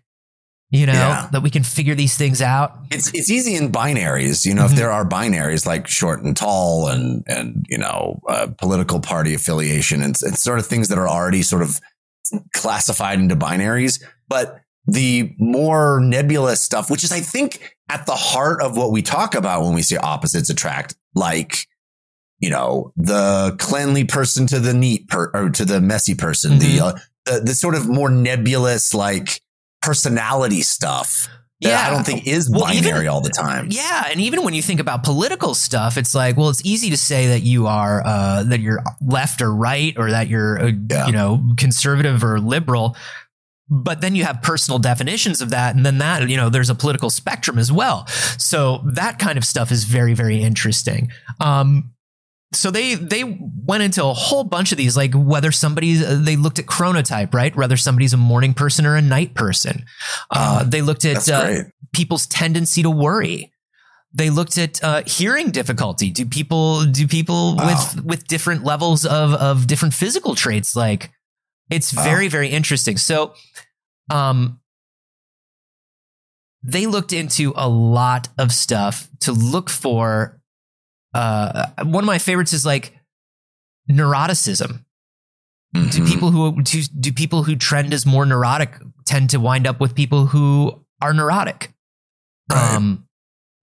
[0.70, 1.28] you know, Yeah.
[1.32, 2.76] that we can figure these things out?
[2.90, 4.44] it's it's easy in binaries.
[4.44, 4.70] You know, Mhm.
[4.72, 9.34] if there are binaries like short and tall, and and you know, uh, political party
[9.34, 11.80] affiliation, and, and sort of things that are already sort of
[12.54, 14.02] classified into binaries.
[14.28, 19.02] But the more nebulous stuff, which is I think at the heart of what we
[19.02, 21.66] talk about when we say opposites attract, like
[22.40, 26.78] you know, the cleanly person to the neat per, or to the messy person, the,
[26.80, 26.92] uh,
[27.24, 29.40] the the sort of more nebulous like
[29.82, 31.28] personality stuff.
[31.60, 33.66] That I don't think is Well, even- binary all the time.
[33.72, 36.96] Yeah, and even when you think about political stuff, it's like, well, it's easy to
[36.96, 41.06] say that you are uh, that you're left or right, or that you're uh, Yeah.
[41.06, 42.96] you know conservative or liberal.
[43.70, 46.76] But then you have personal definitions of that, and then that you know there's a
[46.76, 48.06] political spectrum as well.
[48.38, 51.10] So that kind of stuff is very very interesting.
[51.40, 51.90] Um,
[52.52, 53.24] so they they
[53.66, 57.34] went into a whole bunch of these, like whether somebody uh, they looked at chronotype,
[57.34, 57.54] right?
[57.54, 59.84] Whether somebody's a morning person or a night person.
[60.30, 63.52] Uh, they looked at uh, people's tendency to worry.
[64.14, 66.10] They looked at uh, hearing difficulty.
[66.10, 67.66] Do people do people Wow.
[67.66, 70.74] with with different levels of of different physical traits?
[70.74, 71.10] Like
[71.70, 72.04] it's Wow.
[72.04, 72.96] very very interesting.
[72.96, 73.34] So,
[74.10, 74.58] um,
[76.62, 80.37] they looked into a lot of stuff to look for.
[81.18, 82.92] Uh, one of my favorites is like
[83.90, 84.84] neuroticism.
[85.74, 86.06] Do Mhm.
[86.06, 89.94] people who do, do people who trend as more neurotic tend to wind up with
[89.94, 91.74] people who are neurotic?
[92.50, 92.74] Right.
[92.74, 93.04] Um,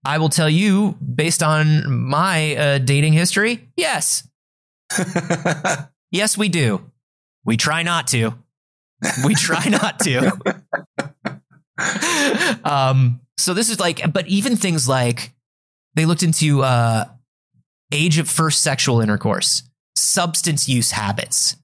[0.04, 4.28] I will tell you, based on my uh, dating history, yes,
[6.12, 6.92] yes, we do.
[7.44, 8.34] We try not to.
[9.24, 10.32] We try not to.
[12.64, 15.32] um, so this is like, but even things like
[15.94, 17.06] they looked into uh,
[17.92, 19.62] age of first sexual intercourse,
[19.94, 21.56] substance use habits.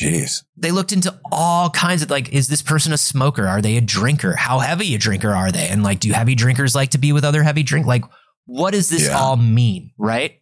[0.00, 0.42] Jeez.
[0.56, 3.46] They looked into all kinds of like, is this person a smoker?
[3.46, 4.34] Are they a drinker?
[4.34, 5.68] How heavy a drinker are they?
[5.68, 7.86] And like, do heavy drinkers like to be with other heavy drink?
[7.86, 8.04] Like,
[8.46, 9.18] what does this Yeah.
[9.18, 9.92] all mean?
[9.98, 10.40] Right.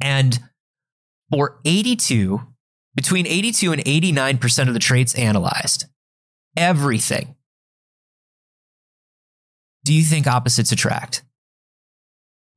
[0.00, 0.38] And
[1.32, 2.40] for 82,
[2.94, 5.86] between 82 and 89% of the traits analyzed,
[6.56, 7.34] everything.
[9.84, 11.22] Do you think opposites attract?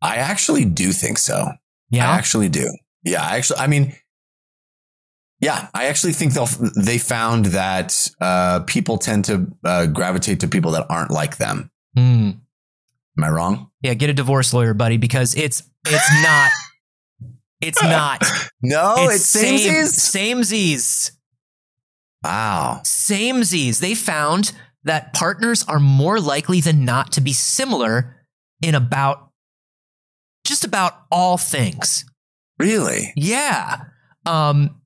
[0.01, 1.51] I actually do think so.
[1.89, 2.09] Yeah.
[2.09, 2.71] I actually do.
[3.03, 3.95] Yeah, I actually, I mean,
[5.39, 10.47] yeah, I actually think they'll, they found that uh, people tend to uh, gravitate to
[10.47, 11.71] people that aren't like them.
[11.95, 12.31] Hmm.
[13.17, 13.71] Am I wrong?
[13.81, 16.51] Yeah, get a divorce lawyer, buddy, because it's it's not
[17.61, 18.23] it's not.
[18.61, 20.41] No, it's, same samesies.
[20.43, 21.11] samesies.
[22.23, 22.81] Wow.
[22.83, 23.79] Samesies.
[23.79, 28.25] They found that partners are more likely than not to be similar
[28.61, 29.30] in about
[30.51, 32.05] just about all things.
[32.59, 33.13] Really?
[33.15, 33.85] Yeah.
[34.25, 34.81] Um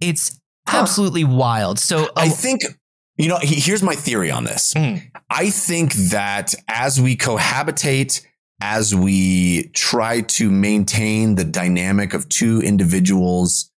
[0.00, 0.78] it's Huh.
[0.82, 1.78] absolutely wild.
[1.78, 2.60] So I uh, think,
[3.16, 4.72] you know, here's my theory on this.
[4.74, 5.02] Mm.
[5.28, 8.24] I think that as we cohabitate,
[8.60, 13.70] as we try to maintain the dynamic of two individuals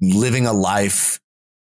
[0.00, 1.20] living a life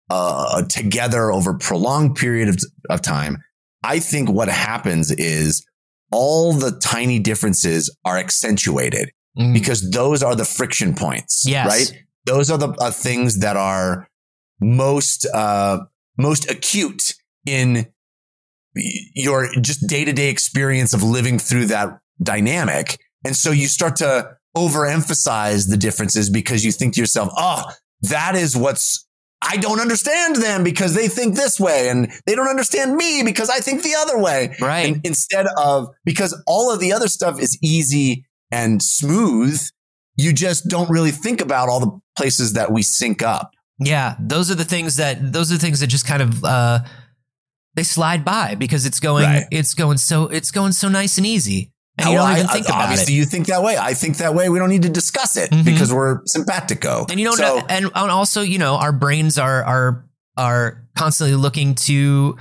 [0.09, 3.39] uh, together over prolonged period of, of time,
[3.83, 5.67] I think what happens is
[6.15, 11.67] all the tiny differences are accentuated mm, because those are the friction points, Yes.
[11.69, 12.03] right?
[12.27, 14.09] Those are the uh, things that are
[14.61, 15.81] most uh,
[16.17, 17.15] most acute
[17.47, 17.87] in
[19.15, 23.97] your just day to day experience of living through that dynamic, and so you start
[23.97, 27.65] to overemphasize the differences because you think to yourself, "Oh,
[28.03, 29.04] that is what's."
[29.47, 33.51] I don't understand them because they think this way and they don't understand me because
[33.51, 34.57] I think the other way.
[34.61, 34.87] right.
[34.95, 39.61] And instead of, because all of the other stuff is easy and smooth,
[40.17, 43.51] you just don't really think about all the places that we sync up.
[43.81, 46.79] Yeah, those are the things that those are the things that just kind of uh
[47.75, 49.47] they slide by because it's going Right.
[49.51, 51.73] it's going so it's going so nice and easy.
[51.97, 53.19] And you don't even I- think I- about obviously it.
[53.19, 53.77] you think that way.
[53.79, 54.49] I think that way.
[54.49, 55.65] We don't need to discuss it Mhm.
[55.65, 57.07] because we're simpatico.
[57.09, 60.05] And you don't so, know and, and also, you know, our brains are are
[60.37, 62.37] are constantly looking to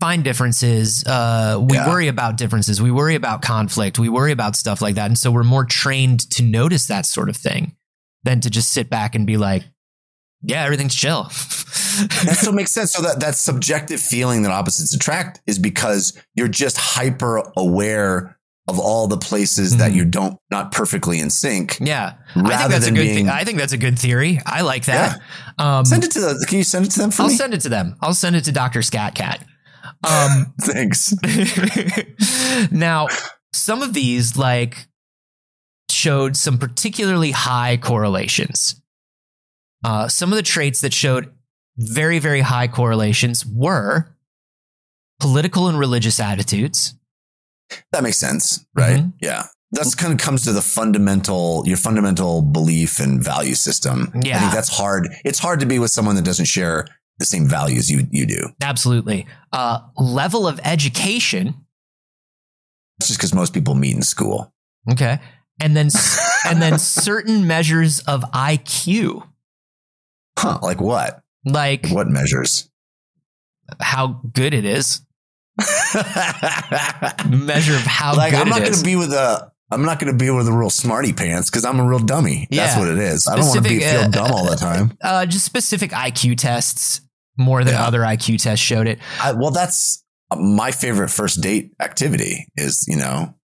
[0.00, 1.04] find differences.
[1.06, 1.88] Uh we Yeah.
[1.88, 2.82] worry about differences.
[2.82, 3.98] We worry about conflict.
[3.98, 5.06] We worry about stuff like that.
[5.06, 7.76] And so we're more trained to notice that sort of thing
[8.24, 9.62] than to just sit back and be like,
[10.42, 11.24] yeah, everything's chill.
[12.24, 12.92] that still makes sense.
[12.92, 18.35] So that, that subjective feeling that opposites attract is because you're just hyper aware
[18.68, 19.94] of all the places that Mhm.
[19.94, 21.78] you don't, not perfectly in sync.
[21.80, 22.14] yeah.
[22.34, 23.28] Rather I think that's a good being, thing.
[23.28, 24.40] I think that's a good theory.
[24.44, 25.20] I like that.
[25.58, 27.36] Um send it to the, can you send it to them for I'll me?
[27.36, 27.96] send it to them.
[28.00, 28.82] I'll send it to Dr.
[28.82, 29.44] Skat Kat.
[30.04, 31.14] Um, Thanks.
[32.70, 33.08] now,
[33.52, 34.88] some of these like
[35.90, 38.80] showed some particularly high correlations.
[39.84, 41.32] Uh, some of the traits that showed
[41.78, 44.14] very, very high correlations were
[45.20, 46.94] political and religious attitudes.
[47.92, 49.00] That makes sense, right?
[49.00, 49.12] Mhm.
[49.20, 49.46] Yeah.
[49.72, 54.12] That's kind of comes to the fundamental, your fundamental belief and value system.
[54.22, 54.36] Yeah.
[54.36, 55.08] I think that's hard.
[55.24, 56.86] It's hard to be with someone that doesn't share
[57.18, 58.50] the same values you, you do.
[58.62, 59.26] Absolutely.
[59.52, 61.54] Uh, level of education.
[62.98, 64.52] That's just because most people meet in school.
[64.90, 65.18] Okay.
[65.60, 65.88] And then,
[66.46, 69.26] and then certain measures of IQ,
[70.38, 70.58] Huh.
[70.62, 71.22] Like what?
[71.44, 72.70] like What measures?
[73.80, 75.00] how good it is.
[77.28, 80.18] Measure of how like I'm not going to be with a, I'm not going to
[80.18, 82.46] be with a real smarty pants because I'm a real dummy.
[82.50, 83.26] That's what it is.
[83.26, 84.96] I don't want to be feel uh, dumb all the time.
[85.02, 87.00] uh, just specific IQ tests
[87.38, 87.86] more than Yeah.
[87.86, 88.98] other IQ tests showed it.
[89.20, 90.04] I, well, that's
[90.36, 93.34] my favorite first date activity is, you know,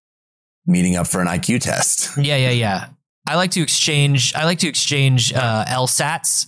[0.67, 2.17] meeting up for an IQ test.
[2.19, 2.89] Yeah, yeah, yeah.
[3.27, 4.35] I like to exchange.
[4.35, 6.47] I like to exchange uh, LSATs.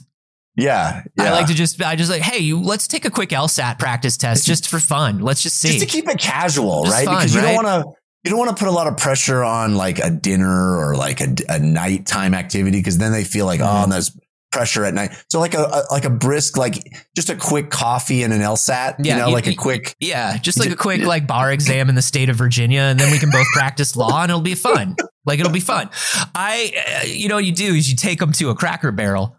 [0.57, 1.03] Yeah.
[1.19, 1.83] I like to just.
[1.83, 2.61] I just like, hey, you.
[2.61, 5.19] Let's take a quick LSAT practice test just for fun.
[5.19, 5.69] Let's just see.
[5.69, 7.05] just to keep it casual, Just right?
[7.07, 7.55] fun, because you right?
[7.55, 7.91] don't want to
[8.25, 11.21] you don't want to put a lot of pressure on like a dinner or like
[11.21, 14.17] a, a nighttime activity because then they feel like oh, and there's
[14.51, 15.11] pressure at night.
[15.29, 16.75] So like a, a like a brisk like
[17.17, 20.39] just a quick coffee and an LSAT, Yeah, you know, you- like a quick yeah,
[20.39, 23.19] just like a quick like bar exam in the state of Virginia, and then we
[23.19, 24.95] can both practice law, and it'll be fun.
[25.27, 25.91] Like it'll be fun.
[26.35, 29.37] I, uh, you know, what you do is you take them to a Cracker Barrel.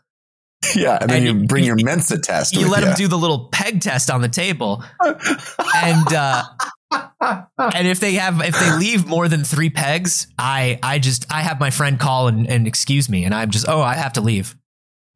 [0.76, 2.56] yeah, and then And you, you- bring you- your Mensa test.
[2.56, 6.44] You let them do the little peg test on the table, and uh,
[7.60, 11.42] and if they have if they leave more than three pegs, I I just I
[11.42, 14.22] have my friend call and, and excuse me, and I'm just oh I have to
[14.22, 14.56] leave.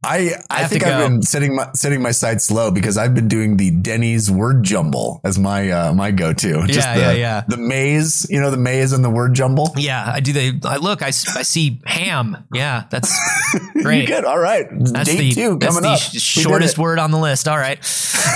[0.02, 3.28] I I I, think I've been setting my setting my sights low because I've been
[3.28, 6.48] doing the Denny's word jumble as my uh, my go to.
[6.48, 7.44] Yeah, the, yeah, yeah.
[7.46, 9.74] The maze, you know, the maze and the word jumble.
[9.76, 10.32] Yeah, I do.
[10.32, 11.02] The I look.
[11.02, 12.48] I, I see ham.
[12.54, 13.14] Yeah, that's
[13.76, 14.08] You great.
[14.08, 14.24] good?
[14.24, 14.68] All right.
[14.72, 16.00] That's Date the, two that's coming the up.
[16.00, 17.50] sh- shortest word on the list.
[17.50, 17.78] All right.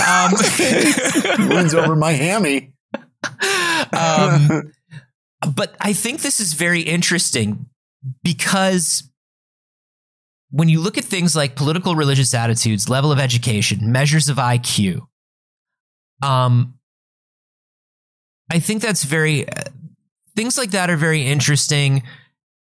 [0.06, 0.32] Um,
[1.48, 2.74] wins over my hammy.
[3.92, 4.72] um,
[5.54, 7.66] but I think this is very interesting
[8.22, 9.10] because
[10.54, 15.00] when you look at things like political religious attitudes, level of education, measures of IQ,
[16.22, 16.74] um,
[18.52, 19.64] I think that's very uh,
[20.36, 22.04] things like that are very interesting.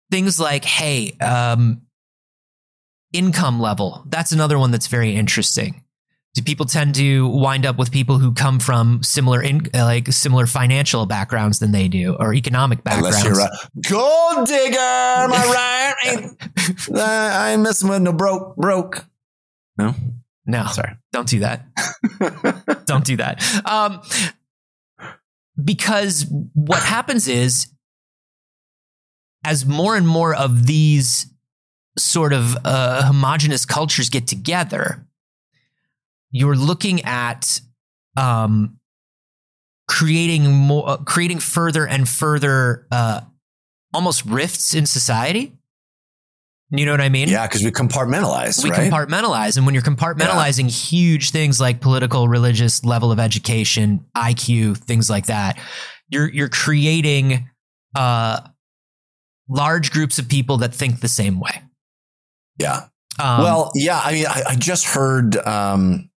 [0.09, 1.81] Things like, hey, um,
[3.11, 4.05] income level.
[4.07, 5.83] That's another one that's very interesting.
[6.35, 10.45] Do people tend to wind up with people who come from similar, in, like similar
[10.45, 13.23] financial backgrounds than they do, or economic backgrounds?
[13.23, 16.11] Unless you're a gold digger, am I right?
[16.11, 19.05] Ain't- I ain't messing with no broke broke.
[19.77, 19.95] No,
[20.45, 20.95] No, sorry.
[21.13, 21.65] don't do that.
[22.85, 23.41] don't do that.
[23.65, 24.01] Um,
[25.63, 27.67] because what happens is,
[29.45, 31.27] as more and more of these
[31.97, 35.05] sort of uh, homogenous cultures get together,
[36.35, 37.61] you're looking at
[38.17, 38.77] um,
[39.87, 43.21] creating more, uh, creating further and further, uh,
[43.93, 45.53] almost rifts in society.
[46.71, 47.29] You know what I mean?
[47.29, 48.91] Yeah, because we compartmentalize, we right?
[48.91, 55.09] compartmentalize and when you're compartmentalizing huge things like political religious level of education iq things
[55.09, 55.59] like that
[56.09, 57.47] you're you're creating
[57.95, 58.41] uh
[59.47, 61.61] large groups of people that think the same way
[62.57, 62.87] yeah.
[63.19, 64.01] um, well, yeah.
[64.03, 66.09] I mean, I, I just heard um,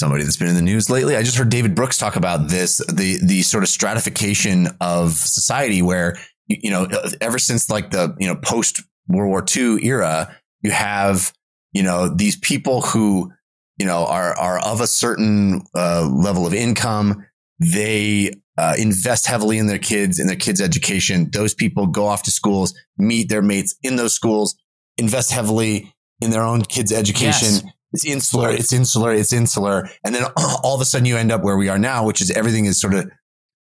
[0.00, 1.14] somebody that's been in the news lately.
[1.14, 5.82] I just heard David Brooks talk about this the the sort of stratification of society,
[5.82, 6.16] where
[6.48, 6.88] you, know,
[7.20, 11.32] ever since like the you know post World War II era, you have
[11.72, 13.30] you know these people who
[13.78, 17.24] you know are are of a certain uh, level of income.
[17.60, 21.30] They uh, invest heavily in their kids in their kids' education.
[21.30, 24.56] Those people go off to schools, meet their mates in those schools,
[24.96, 27.52] invest heavily in their own kids' education.
[27.52, 27.64] Yes.
[27.92, 29.88] It's insular, it's insular, it's insular.
[30.04, 32.30] And then all of a sudden you end up where we are now, which is
[32.30, 33.10] everything is sort of,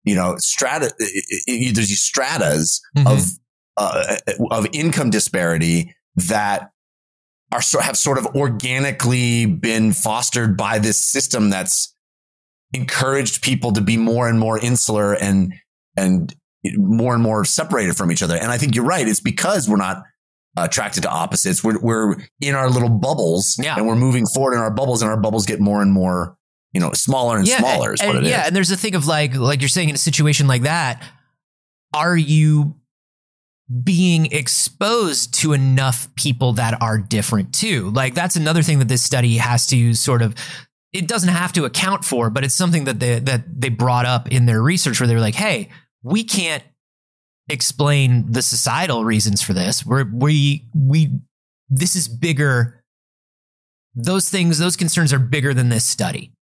[0.04, 3.06] you know, strata, there's these stratas Mhm.
[3.12, 3.30] of,
[3.76, 4.16] uh,
[4.50, 6.70] of income disparity that
[7.52, 11.94] are, so- have sort of organically been fostered by this system that's
[12.72, 15.52] encouraged people to be more and more insular and,
[15.96, 16.34] and
[16.76, 18.36] more and more separated from each other.
[18.36, 19.06] And I think you're right.
[19.06, 20.02] It's because we're not
[20.56, 21.64] attracted to opposites.
[21.64, 23.76] We're, we're in our little bubbles Yeah.
[23.76, 26.36] and we're moving forward in our bubbles and our bubbles get more and more,
[26.72, 28.30] you know, smaller and smaller is and, what it is.
[28.30, 31.02] yeah and there's a thing of like like you're saying in a situation like that
[31.92, 32.76] are you
[33.82, 39.02] being exposed to enough people that are different too like that's another thing that this
[39.02, 40.34] study has to sort of
[40.92, 44.28] it doesn't have to account for but it's something that they that they brought up
[44.30, 45.70] in their research where they were like hey
[46.02, 46.62] we can't
[47.48, 51.10] explain the societal reasons for this we're we we
[51.68, 52.82] this is bigger
[53.94, 56.32] those things those concerns are bigger than this study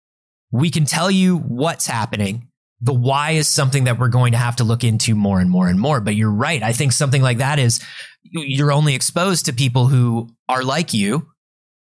[0.52, 2.46] we can tell you what's happening.
[2.82, 5.68] The why is something that we're going to have to look into more and more
[5.68, 6.00] and more.
[6.00, 6.62] But you're right.
[6.62, 7.80] I think something like that is
[8.22, 11.26] you're only exposed to people who are like you.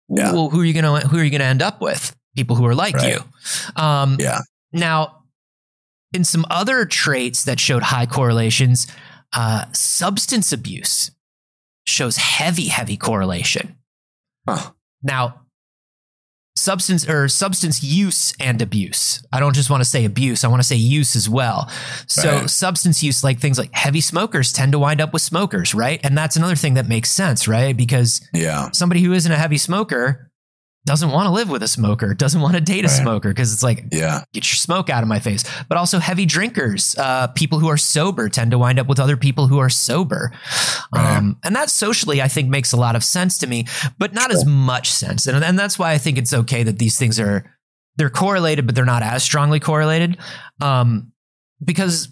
[0.10, 0.34] Yeah.
[0.34, 2.16] Well, who are you gonna who are you gonna end up with?
[2.36, 3.14] People who are like Right.
[3.16, 3.82] you.
[3.82, 4.40] Um, Yeah.
[4.74, 5.21] Now,
[6.14, 8.88] in some other traits that showed high correlations,
[9.34, 11.12] uh, substance abuse
[11.86, 13.78] shows heavy, heavy correlation.
[14.48, 14.72] Huh.
[15.02, 15.42] Now,
[16.58, 19.26] substance or substance use and abuse.
[19.32, 21.70] I don't just want to say abuse, I want to say use as well.
[22.08, 22.50] So, Right.
[22.50, 26.00] substance use, like things like heavy smokers tend to wind up with smokers, right?
[26.04, 27.76] And that's another thing that makes sense, right?
[27.76, 28.70] Because Yeah.
[28.74, 30.30] somebody who isn't a heavy smoker
[30.86, 33.02] doesn't want to live with a smoker, doesn't want to date a Right.
[33.02, 34.24] smoker because it's like, Yeah.
[34.34, 35.44] get your smoke out of my face.
[35.70, 39.16] But also heavy drinkers, uh, people who are sober tend to wind up with other
[39.16, 40.32] people who are sober.
[40.94, 41.18] Right.
[41.18, 43.68] Um, and that socially, I think, makes a lot of sense to me,
[44.00, 45.28] but not as much sense.
[45.28, 47.46] And, and that's why I think it's okay that these things are
[47.98, 50.18] they're correlated, but they're not as strongly correlated.
[50.62, 51.12] Um,
[51.64, 52.08] because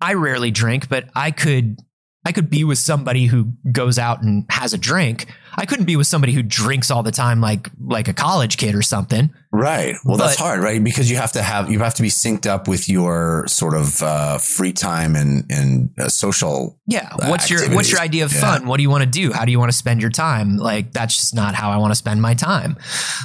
[0.00, 1.78] I rarely drink, but I could
[2.26, 5.26] I could be with somebody who goes out and has a drink.
[5.56, 8.74] I couldn't be with somebody who drinks all the time, like like a college kid
[8.74, 9.30] or something.
[9.52, 9.94] Right.
[10.04, 10.82] Well, that's hard, right?
[10.82, 14.02] Because you have to have you have to be synced up with your sort of
[14.02, 16.78] uh, free time and and uh, social.
[16.86, 17.10] Yeah.
[17.28, 18.40] What's your what's your idea of Yeah.
[18.40, 18.66] fun?
[18.66, 19.32] What do you want to do?
[19.32, 20.56] How do you want to spend your time?
[20.56, 22.76] Like that's just not how I want to spend my time.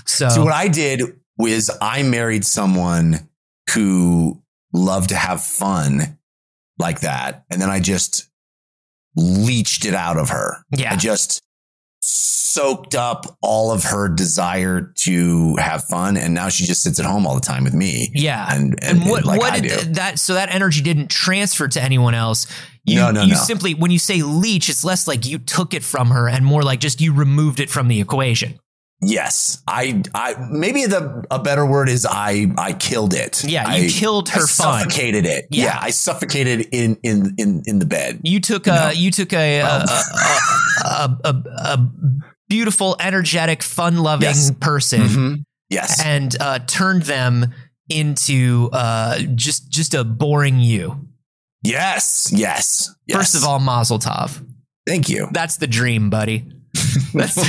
[0.06, 1.02] So, So what I did
[1.38, 3.30] was I married someone
[3.74, 4.42] who
[4.74, 6.18] loved to have fun
[6.78, 8.29] like that, and then I just
[9.20, 10.64] leached it out of her.
[10.72, 10.94] yeah.
[10.94, 11.42] I just
[12.02, 17.06] soaked up all of her desire to have fun, and now she just sits at
[17.06, 18.10] home all the time with me.
[18.14, 18.48] Yeah.
[18.50, 21.68] and And, and, what like what I did th- that so that energy didn't transfer
[21.68, 22.48] to anyone else.
[22.86, 23.40] You, No, no, you no.
[23.40, 26.64] simply when you say leech, it's less like you took it from her and more
[26.64, 28.58] like just you removed it from the equation.
[29.02, 33.44] Yes, I, I maybe the a better word is I, I killed it.
[33.46, 34.80] Yeah, you I, killed her I fun.
[34.90, 35.46] suffocated it.
[35.52, 35.64] Yeah.
[35.66, 35.80] Yeah.
[35.82, 38.20] I suffocated in in in in the bed.
[38.24, 38.74] You took No.
[38.90, 39.90] a you took a, a, a,
[40.84, 41.90] a, a, a
[42.50, 44.52] beautiful, energetic, fun-loving Yes.
[44.60, 45.44] person Mhm.
[45.70, 47.54] Yes, and uh, turned them
[47.90, 51.08] into uh, just just a boring you.
[51.64, 53.18] yes, yes, yes.
[53.18, 54.44] First of all, Mazel Tov.
[54.88, 55.30] thank you.
[55.32, 56.52] That's the dream, buddy.
[57.14, 57.36] That's,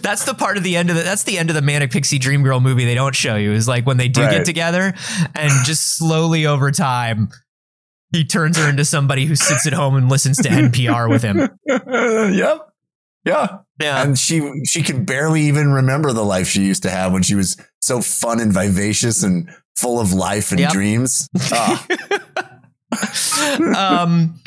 [0.00, 2.18] that's the part of the end of the that's the end of the manic pixie
[2.18, 4.94] dream girl movie they don't show you is like when they do get together
[5.34, 7.28] and just slowly over time
[8.12, 11.38] he turns her into somebody who sits at home and listens to NPR with him.
[11.66, 12.58] yep.
[13.24, 13.58] Yeah.
[13.80, 14.02] Yeah.
[14.02, 17.34] And she she can barely even remember the life she used to have when she
[17.34, 20.72] was so fun and vivacious and full of life and Yep.
[20.72, 21.26] dreams.
[21.52, 21.86] Ah,
[24.02, 24.38] um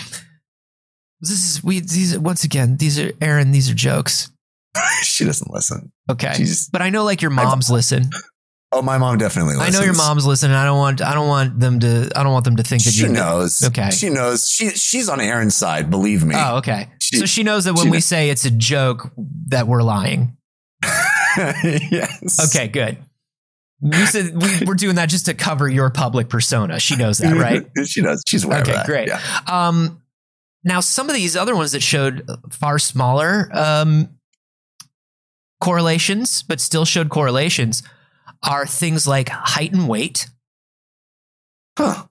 [1.22, 4.32] this is we these once again these are Aaron these are jokes.
[5.04, 5.92] she doesn't listen.
[6.12, 6.34] Okay.
[6.36, 8.10] She's But I know like your moms listen.
[8.72, 10.56] oh, my mom definitely I know your mom's listening.
[10.56, 12.92] I don't want I don't want them to I don't want them to think that
[12.94, 13.64] She you knows.
[13.64, 13.90] Okay.
[13.92, 14.48] She knows.
[14.50, 15.90] She she's on Aaron's side.
[15.90, 16.36] Believe me.
[16.38, 16.90] Oh, okay.
[17.00, 18.06] She- so she knows that when we knows.
[18.06, 19.12] say it's a joke
[19.48, 20.36] that we're lying.
[21.38, 22.56] yes.
[22.56, 22.98] Okay, good.
[23.82, 26.80] We said we, we're doing that just to cover your public persona.
[26.80, 27.66] She knows that, right?
[27.86, 28.24] she knows.
[28.28, 28.86] She's aware Okay, of that.
[28.86, 29.08] great.
[29.08, 29.20] Yeah.
[29.48, 30.02] Um,
[30.66, 34.10] now some of these other ones that showed far smaller um,
[35.62, 37.82] correlations, but still showed correlations,
[38.44, 40.28] are things like height and weight,
[41.78, 42.06] Huh.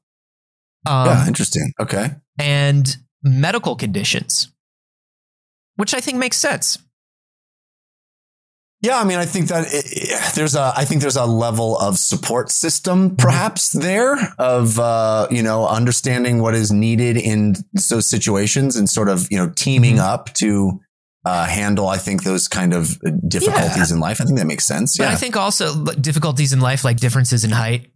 [0.86, 1.26] um, yeah.
[1.26, 1.72] Interesting.
[1.80, 2.11] Okay.
[2.38, 4.52] and medical conditions,
[5.76, 6.78] which I think makes sense.
[8.85, 11.78] Yeah, I mean, I think that it, it- there's a, I think there's a level
[11.78, 17.55] of support system perhaps there of, uh, you know, understanding what is needed in
[17.89, 20.01] those situations and sort of, you know, teaming Mhm.
[20.12, 20.80] up to
[21.24, 24.20] uh, handle, I think, those kind of difficulties in life.
[24.20, 24.99] I think that makes sense.
[24.99, 25.12] But Yeah.
[25.12, 27.91] I think also difficulties in life, like differences in height.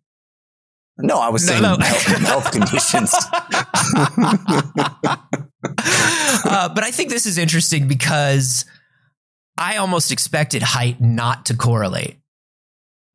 [0.96, 1.76] no, I was No, saying no.
[1.76, 3.12] health, health conditions.
[6.44, 8.64] uh, but I think this is interesting because
[9.58, 12.16] I almost expected height not to correlate.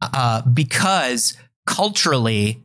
[0.02, 2.62] Uh, because culturally,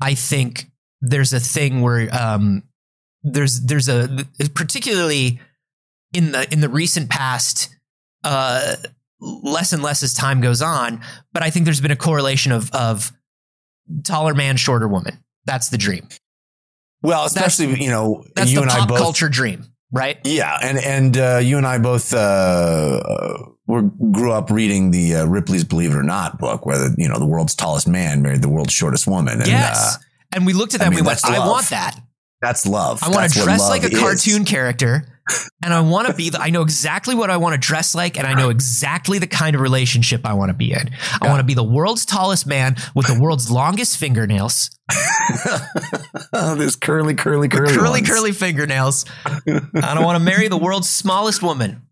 [0.00, 0.66] I think
[1.00, 2.64] there's a thing where um,
[3.22, 5.40] there's there's a particularly
[6.12, 7.68] in the in the recent past
[8.24, 8.74] uh,
[9.20, 11.00] less and less as time goes on.
[11.32, 13.12] But I think there's been a correlation of of
[14.02, 15.22] taller man, shorter woman.
[15.44, 16.08] That's the dream.
[17.02, 18.98] Well, especially, you know, That's you the and I pop both.
[18.98, 20.18] culture dream, right?
[20.24, 25.16] Yeah, and and uh, you and I both uh, uh, were grew up reading the
[25.16, 28.20] uh, Ripley's Believe It or Not book, where the you know the world's tallest man
[28.20, 29.40] married the world's shortest woman.
[29.40, 29.96] And, yes.
[29.96, 29.98] uh,
[30.32, 31.98] and we looked at that I and we went, that's I want that.
[32.42, 33.02] that's love.
[33.02, 33.98] I want to dress like a is.
[33.98, 35.06] cartoon character.
[35.62, 38.18] And I want to be, the, I know exactly what I want to dress like.
[38.18, 40.90] And I know exactly the kind of relationship I want to be in.
[41.22, 44.70] I want to be the world's tallest man with the world's longest fingernails,
[46.34, 48.08] oh, this curly, curly, curly, curly, ones.
[48.08, 49.06] curly fingernails.
[49.26, 51.82] I want to marry the world's smallest woman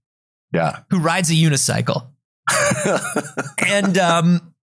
[0.53, 0.81] Yeah.
[0.91, 2.09] who rides a unicycle.
[3.67, 4.55] and um,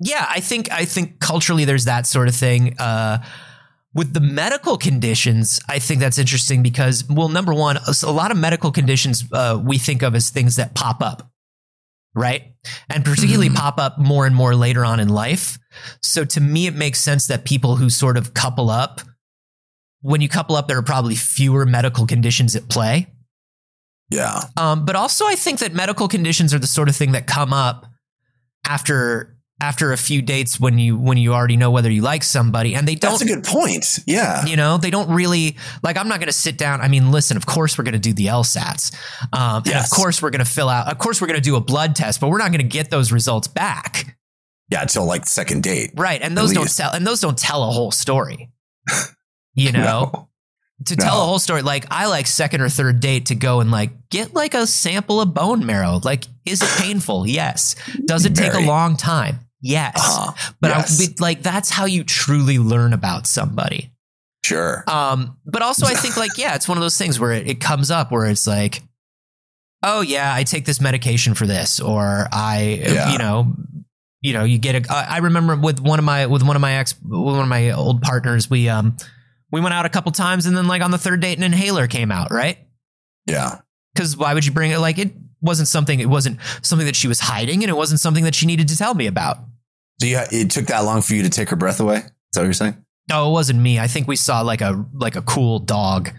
[0.00, 2.74] yeah, I think I think culturally there's that sort of thing.
[2.78, 3.22] Uh,
[3.94, 8.36] with the medical conditions, I think that's interesting because, well, number one, a lot of
[8.36, 11.30] medical conditions uh, we think of as things that pop up,
[12.14, 12.54] right?
[12.88, 13.56] And particularly Mhm.
[13.56, 15.58] pop up more and more later on in life.
[16.00, 19.02] So to me, it makes sense that people who sort of couple up,
[20.00, 23.08] when you couple up, there are probably fewer medical conditions at play.
[24.10, 24.42] yeah.
[24.56, 27.52] Um, but also, I think that medical conditions are the sort of thing that come
[27.52, 27.86] up
[28.66, 32.74] after after a few dates when you when you already know whether you like somebody,
[32.74, 33.12] and they don't.
[33.12, 34.00] That's a good point.
[34.06, 34.44] Yeah.
[34.44, 35.96] you know, they don't really like.
[35.96, 36.80] I'm not going to sit down.
[36.80, 37.36] I mean, listen.
[37.36, 38.92] Of course, we're going to do the LSATs,
[39.32, 40.90] um, and of course, we're going to fill out.
[40.90, 42.90] Of course, we're going to do a blood test, but we're not going to get
[42.90, 44.16] those results back,
[44.70, 44.82] Yeah.
[44.82, 45.92] Until like second date.
[45.96, 46.20] right?
[46.20, 46.90] And those don't tell.
[46.92, 48.50] And those don't tell a whole story.
[49.54, 49.82] You know,
[50.12, 50.28] No.
[50.86, 51.22] to tell No.
[51.22, 54.32] a whole story like i like second or third date to go and like get
[54.34, 58.60] like a sample of bone marrow like is it painful yes does it take a
[58.60, 60.52] long time yes Uh-huh.
[60.60, 61.00] but yes.
[61.00, 63.90] I, like that's how you truly learn about somebody
[64.44, 64.82] Sure.
[64.88, 67.60] um but also i think like yeah it's one of those things where it, it
[67.60, 68.82] comes up where it's like
[69.84, 73.12] oh yeah i take this medication for this or i Yeah.
[73.12, 73.54] you know
[74.20, 76.74] you know you get a, I remember with one of my with one of my
[76.74, 78.96] ex with one of my old partners we um
[79.52, 81.86] we went out a couple times and then like on the third date an inhaler
[81.86, 82.58] came out right
[83.26, 83.60] Yeah.
[83.94, 84.78] Because why would you bring it?
[84.78, 86.00] Like it wasn't something.
[86.00, 88.76] It wasn't something that she was hiding, and it wasn't something that she needed to
[88.78, 89.36] tell me about.
[90.02, 91.98] So you, it took that long for you to take her breath away?
[91.98, 92.84] Is that what you're saying?
[93.08, 93.78] No, it wasn't me.
[93.78, 96.10] I think we saw like a like a cool dog.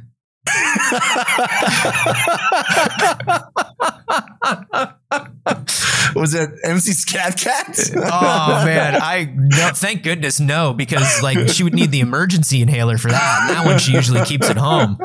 [6.16, 7.78] Was it MC Skat Kat?
[7.94, 7.98] oh
[8.66, 13.12] man, I no, thank goodness no, because like she would need the emergency inhaler for
[13.12, 13.40] that.
[13.42, 14.98] And that one she usually keeps at home.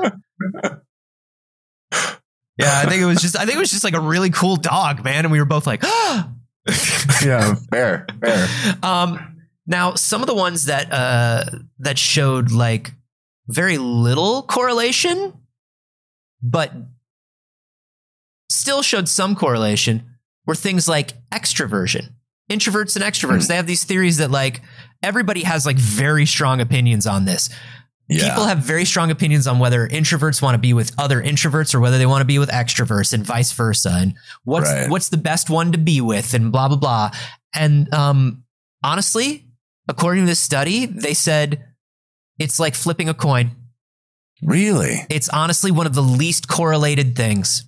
[2.56, 4.54] Yeah, I think it was just I think it was just like a really cool
[4.54, 5.82] dog, man, and we were both like,
[7.24, 8.48] yeah, fair, fair.
[8.82, 11.44] Um, now some of the ones that uh
[11.78, 12.92] that showed like
[13.48, 15.32] very little correlation,
[16.42, 16.72] but
[18.50, 20.04] still showed some correlation
[20.46, 22.12] were things like extroversion.
[22.50, 23.42] Introverts and extroverts.
[23.42, 23.48] Hmm.
[23.48, 24.62] They have these theories that like
[25.02, 27.50] everybody has like very strong opinions on this.
[28.08, 28.28] Yeah.
[28.30, 31.80] People have very strong opinions on whether introverts want to be with other introverts or
[31.80, 33.90] whether they want to be with extroverts and vice versa.
[33.92, 34.88] And what's Right.
[34.90, 37.10] what's the best one to be with and blah blah blah.
[37.54, 38.44] And um
[38.82, 39.44] honestly,
[39.88, 41.64] according to this study, they said
[42.38, 43.50] it's like flipping a coin.
[44.42, 45.04] really?
[45.10, 47.64] It's honestly one of the least correlated things.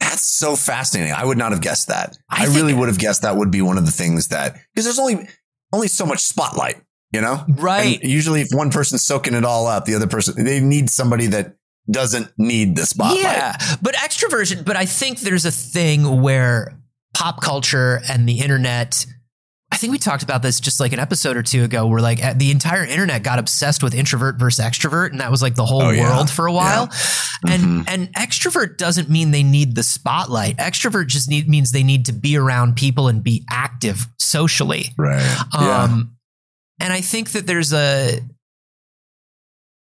[0.00, 1.12] That's so fascinating.
[1.14, 2.18] I would not have guessed that.
[2.28, 4.84] I I, really would have guessed that would be one of the things that because
[4.84, 5.28] there's only
[5.72, 6.76] only so much spotlight,
[7.12, 7.44] you know?
[7.48, 8.00] Right.
[8.02, 11.26] And usually if one person's soaking it all up, the other person they need somebody
[11.28, 11.56] that
[11.90, 13.22] doesn't need the spotlight.
[13.22, 14.64] Yeah, but extroversion.
[14.64, 16.78] But I think there's a thing where
[17.14, 19.04] pop culture and the internet.
[19.72, 22.22] I think we talked about this just like an episode or two ago, where like
[22.22, 25.64] uh, the entire internet got obsessed with introvert versus extrovert, and that was like the
[25.64, 26.14] whole Oh, yeah.
[26.14, 26.90] world for a while.
[27.48, 27.84] And Mhm.
[27.88, 30.58] and extrovert doesn't mean they need the spotlight.
[30.58, 34.90] Extrovert just need, means they need to be around people and be active socially.
[34.98, 35.44] Right.
[35.54, 36.00] yeah.
[36.80, 38.20] And I think that there's a,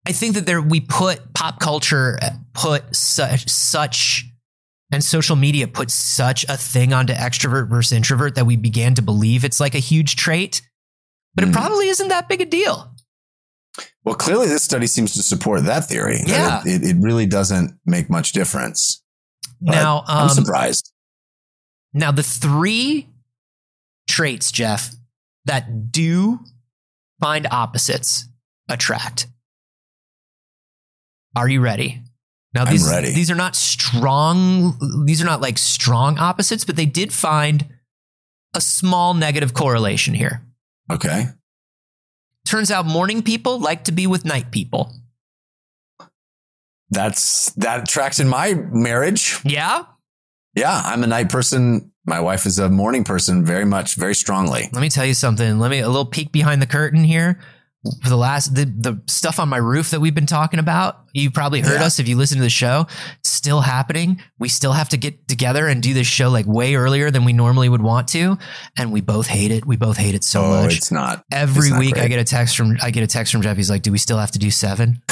[0.08, 2.18] I think that there we put pop culture
[2.54, 4.26] put such such
[4.92, 9.02] and social media put such a thing onto extrovert versus introvert that we began to
[9.02, 10.62] believe it's like a huge trait,
[11.34, 11.54] but it Mhm.
[11.54, 12.94] probably isn't that big a deal.
[14.04, 16.22] Well, clearly this study seems to support that theory.
[16.26, 16.62] Yeah.
[16.66, 19.02] It, it, it really doesn't make much difference.
[19.62, 20.92] But now, I'm um, surprised.
[21.94, 23.08] now the three
[24.10, 24.94] traits, Jeff,
[25.46, 26.40] that do
[27.22, 28.28] find opposites
[28.68, 29.28] attract.
[31.36, 32.02] Are you ready?
[32.54, 37.14] Now these these are not strong these are not like strong opposites, but they did
[37.14, 37.68] find
[38.54, 40.42] a small negative correlation here.
[40.92, 41.28] Okay.
[42.46, 44.94] Turns out morning people like to be with night people.
[46.90, 49.40] That's that tracks in my marriage.
[49.46, 49.86] Yeah?
[50.54, 51.91] Yeah, I'm a night person.
[52.06, 54.70] My wife is a morning person very much, very strongly.
[54.72, 55.60] Let me tell you something.
[55.60, 57.40] Let me a little peek behind the curtain here.
[58.04, 61.32] For the last the, the stuff on my roof that we've been talking about, you
[61.32, 61.88] probably heard Yeah.
[61.88, 62.86] us if you listen to the show.
[63.24, 64.22] Still happening.
[64.38, 67.34] We still have to get together and do this show like way earlier than we
[67.34, 68.38] normally would want to,
[68.78, 69.66] and we both hate it.
[69.66, 70.78] We both hate it so oh, much.
[70.78, 71.24] it's not.
[71.32, 73.58] Every it's not week I get a text from I get a text from Jeff.
[73.58, 75.02] He's like, "Do we still have to do seven?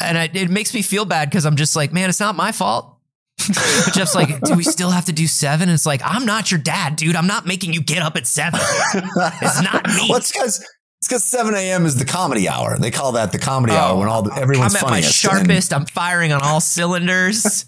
[0.00, 2.52] and I, it makes me feel bad because I'm just like, man, it's not my
[2.52, 2.98] fault.
[3.38, 5.68] But Jeff's like, do we still have to do seven?
[5.68, 7.16] And it's like, I'm not your dad, dude.
[7.16, 8.60] I'm not making you get up at seven.
[8.62, 10.06] It's not me.
[10.08, 10.64] Well, it's because
[11.00, 11.84] it's because 7 a.m.
[11.84, 12.78] is the comedy hour.
[12.78, 15.06] They call that the comedy hour when all the, everyone's Oh, I'm at my And-
[15.06, 15.72] sharpest.
[15.74, 17.66] I'm firing on all cylinders.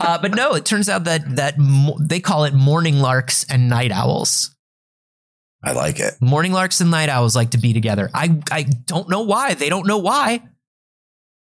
[0.00, 3.68] uh, but no, it turns out that that mo- they call it morning larks and
[3.68, 4.56] night owls.
[5.62, 6.14] I like it.
[6.20, 8.10] Morning larks and night owls like to be together.
[8.12, 9.54] I I don't know why.
[9.54, 10.42] They don't know why.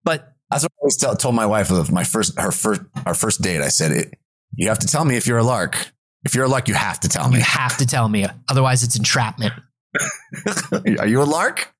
[0.04, 3.14] But That's what I always tell, told my wife of my first, her first, our
[3.14, 3.62] first date.
[3.62, 4.14] I said, it,
[4.56, 5.92] "You have to tell me if you're a lark.
[6.26, 7.38] If you're a lark, you have to tell me.
[7.38, 9.54] you have to tell me, otherwise it's entrapment.
[11.00, 11.74] Are you a lark?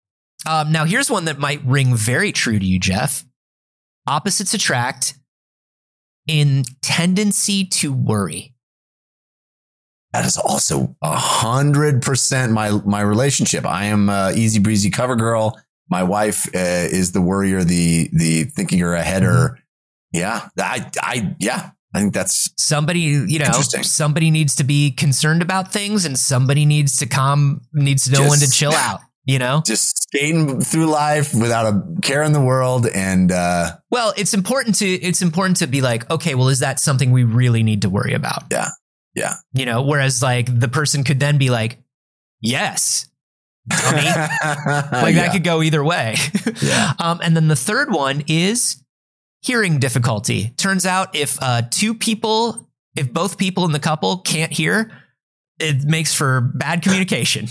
[0.48, 3.26] Um, now, here's one that might ring very true to you, Jeff.
[4.08, 5.16] Opposites attract
[6.28, 8.54] in tendency to worry.
[10.14, 13.66] That is also a hundred percent my my relationship.
[13.66, 15.60] I am a easy breezy cover girl.
[15.90, 19.60] My wife uh, is the worrier, the the thinking you're ahead or
[20.12, 20.50] yeah.
[20.58, 21.72] I I yeah.
[21.94, 26.66] I think that's Somebody, you know, somebody needs to be concerned about things, and somebody
[26.66, 29.02] needs to calm, needs to know when to Just- chill out.
[29.26, 29.62] You know.
[29.64, 32.88] just skating through life without a care in the world.
[32.88, 36.80] And uh, Well, it's important to it's important to be like, okay, well, is that
[36.80, 38.46] something we really need to worry about?
[38.52, 38.70] Yeah.
[39.14, 39.36] Yeah.
[39.54, 41.78] You know, whereas like the person could then be like,
[42.42, 43.09] yes,
[43.70, 44.06] dummy.
[44.06, 46.16] like like that could go either way.
[46.62, 46.94] Yeah.
[47.00, 48.84] Um, and then the third one is
[49.42, 50.50] hearing difficulty.
[50.58, 54.92] Turns out if uh, two people, if both people in the couple can't hear,
[55.60, 57.48] it makes for bad communication.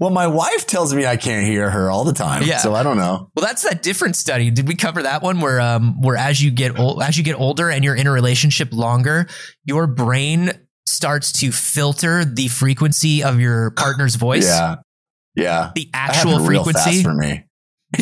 [0.00, 2.42] well, my wife tells me I can't hear her all the time.
[2.44, 2.58] Yeah.
[2.58, 3.30] So I don't know.
[3.34, 4.50] Well, that's that different study.
[4.50, 7.34] Did we cover that one where um where as you get old as you get
[7.38, 9.26] older and you're in a relationship longer,
[9.64, 10.52] your brain
[10.86, 14.76] starts to filter the frequency of your partner's voice, Yeah.
[15.34, 15.70] Yeah.
[15.74, 17.02] the actual frequency.
[17.02, 17.44] for me.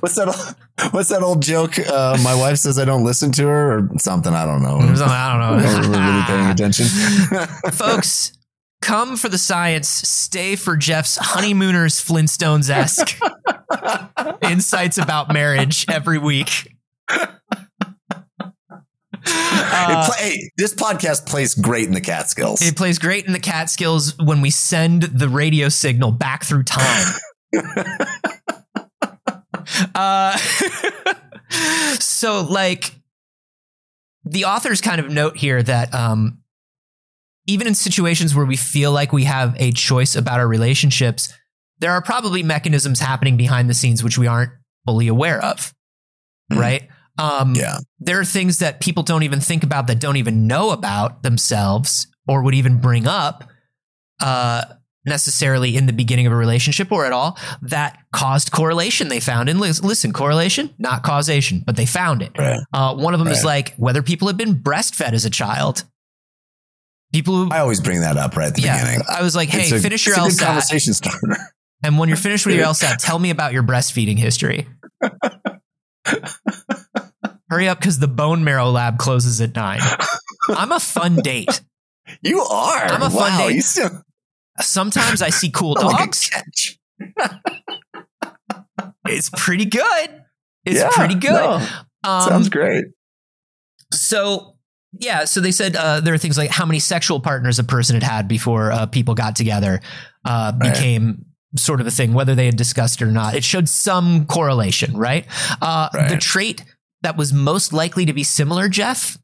[0.00, 0.56] what's that?
[0.90, 1.78] What's that old joke?
[1.78, 4.32] Uh, my wife says I don't listen to her or something.
[4.32, 4.78] I don't know.
[4.94, 6.86] Something, I don't not really paying attention.
[7.72, 8.32] Folks,
[8.80, 13.18] come for the science, stay for Jeff's honeymooners Flintstones esque
[14.42, 16.74] insights about marriage every week.
[19.74, 22.62] Uh, play- hey, this podcast plays great in the Catskills.
[22.62, 27.14] It plays great in the Catskills when we send the radio signal back through time.
[29.94, 30.36] uh,
[31.98, 32.94] so, like,
[34.24, 36.38] the authors kind of note here that um,
[37.46, 41.32] even in situations where we feel like we have a choice about our relationships,
[41.78, 44.52] there are probably mechanisms happening behind the scenes which we aren't
[44.86, 45.72] fully aware of.
[46.52, 46.58] Mhm.
[46.58, 46.88] Right?
[47.18, 47.78] Um, yeah.
[47.98, 52.06] there are things that people don't even think about that don't even know about themselves
[52.26, 53.44] or would even bring up
[54.20, 54.64] uh,
[55.04, 59.48] necessarily in the beginning of a relationship or at all that caused correlation they found
[59.48, 62.60] and listen correlation not causation but they found it Right.
[62.72, 65.84] uh, one of them is like whether people have been breastfed as a child
[67.12, 69.02] people who I always bring that up right at the yeah beginning.
[69.08, 71.36] i was like hey It's finish your it's a good lsat conversation starter.
[71.82, 74.66] and when you're finished with your lsat tell me about your breastfeeding history
[77.52, 79.80] hurry up because the bone marrow lab closes at nine
[80.48, 81.60] i'm a fun date
[82.22, 82.84] You are.
[82.86, 83.60] I'm a fun date.
[83.60, 84.02] Still
[84.60, 86.28] Sometimes I see cool like dogs.
[86.28, 86.78] catch.
[89.06, 90.22] It's pretty good.
[90.64, 91.32] It's Yeah, pretty good.
[91.32, 91.66] no,
[92.04, 92.84] um, sounds great.
[93.92, 94.56] So,
[94.92, 97.94] yeah, so they said uh, there are things like how many sexual partners a person
[97.94, 99.80] had had before uh, people got together
[100.24, 100.72] uh, Right.
[100.74, 101.24] became
[101.56, 103.34] sort of a thing, whether they had discussed it or not.
[103.34, 105.26] It showed some correlation, right?
[105.60, 106.08] Uh, Right.
[106.10, 106.64] The trait
[107.02, 109.18] that was most likely to be similar, Jeff,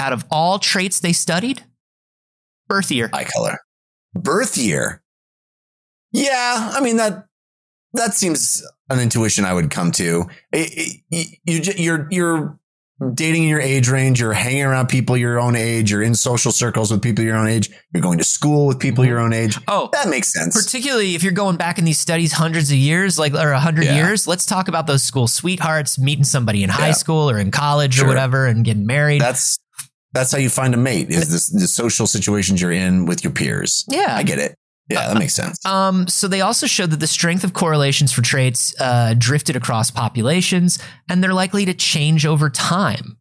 [0.00, 1.64] out of all traits they studied,
[2.68, 3.10] birth year.
[3.12, 3.58] Eye color.
[4.14, 5.02] Birth year.
[6.12, 7.26] Yeah, I mean that
[7.94, 10.24] that seems an intuition I would come to.
[10.52, 12.58] It- it- you you're you're
[13.02, 13.14] Hmm.
[13.14, 14.20] dating in your age range.
[14.20, 15.90] You're hanging around people your own age.
[15.90, 17.70] You're in social circles with people your own age.
[17.92, 19.10] You're going to school with people hmm.
[19.10, 19.58] your own age.
[19.68, 20.60] Oh, That makes sense.
[20.60, 23.84] particularly if you're going back in these studies hundreds of years like or a hundred
[23.84, 23.96] Yeah.
[23.96, 26.92] years let's talk about those school sweethearts meeting somebody in high Yeah.
[26.92, 28.04] school or in college Sure.
[28.04, 29.58] or whatever and getting married That's
[30.12, 31.08] that's how you find a mate.
[31.10, 33.84] Is this the social situations you're in with your peers?
[33.88, 34.54] yeah I get it.
[34.92, 35.64] Yeah, that makes sense.
[35.66, 39.90] um, so they also showed that the strength of correlations for traits uh, drifted across
[39.90, 40.78] populations
[41.08, 43.16] and they're likely to change over time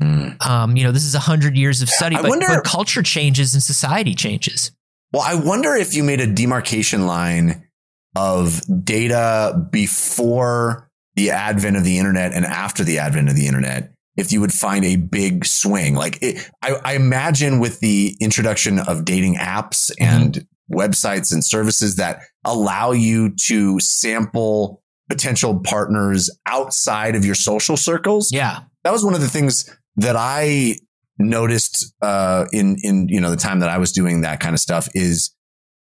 [0.00, 0.30] Hmm.
[0.40, 3.54] um, you know this is 100 years of study I but, wonder- but culture changes
[3.54, 4.72] and society changes
[5.12, 7.68] Well, I wonder if you made a demarcation line
[8.16, 13.92] of data before the advent of the internet and after the advent of the internet,
[14.16, 15.94] if you would find a big swing.
[15.94, 21.96] Like it, I, I imagine with the introduction of dating apps and websites and services
[21.96, 28.30] that allow you to sample potential partners outside of your social circles.
[28.32, 28.60] Yeah.
[28.84, 30.76] That was one of the things that I
[31.18, 34.60] noticed uh, in in you know the time that I was doing that kind of
[34.60, 35.34] stuff is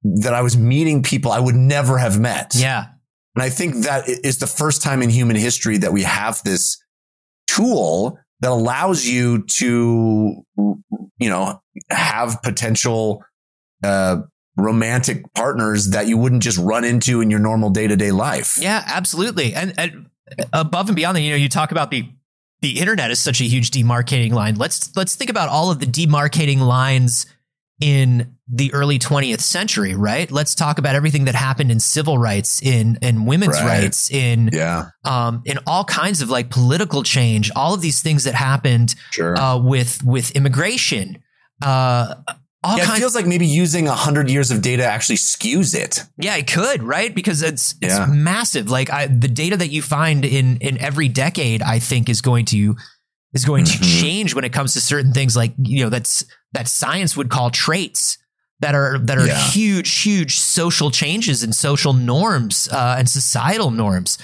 [0.04, 2.54] that I was meeting people I would never have met.
[2.56, 2.86] yeah.
[3.36, 6.82] And I think that is the first time in human history that we have this
[7.46, 13.24] tool that allows you to you know have potential
[13.84, 14.18] uh,
[14.58, 18.58] romantic partners that you wouldn't just run into in your normal day to day life.
[18.60, 19.54] Yeah, absolutely.
[19.54, 20.10] And, and
[20.52, 22.10] above and beyond that, you know, you talk about the
[22.62, 24.56] the internet is such a huge demarcating line.
[24.56, 27.28] Let's let's think about all of the demarcating lines
[27.80, 30.32] in the early 20th century, right?
[30.32, 33.84] Let's talk about everything that happened in civil rights, in in women's Right.
[33.84, 38.24] rights, in Yeah, um in all kinds of like political change, all of these things
[38.24, 39.38] that happened sure.
[39.38, 41.22] uh with with immigration.
[41.62, 42.16] Uh
[42.64, 46.04] all yeah, it feels like maybe using a hundred years of data actually skews it.
[46.18, 47.14] Yeah, it could, right?
[47.14, 48.08] Because it's it's Yeah.
[48.08, 48.70] massive.
[48.70, 52.46] Like I, the data that you find in in every decade, I think is going
[52.46, 52.76] to
[53.34, 54.02] is going to Mhm.
[54.02, 57.52] change when it comes to certain things like you know that's that science would call
[57.52, 58.18] traits
[58.60, 59.38] that are that are Yeah.
[59.52, 64.18] huge huge social changes and social norms uh, and societal norms.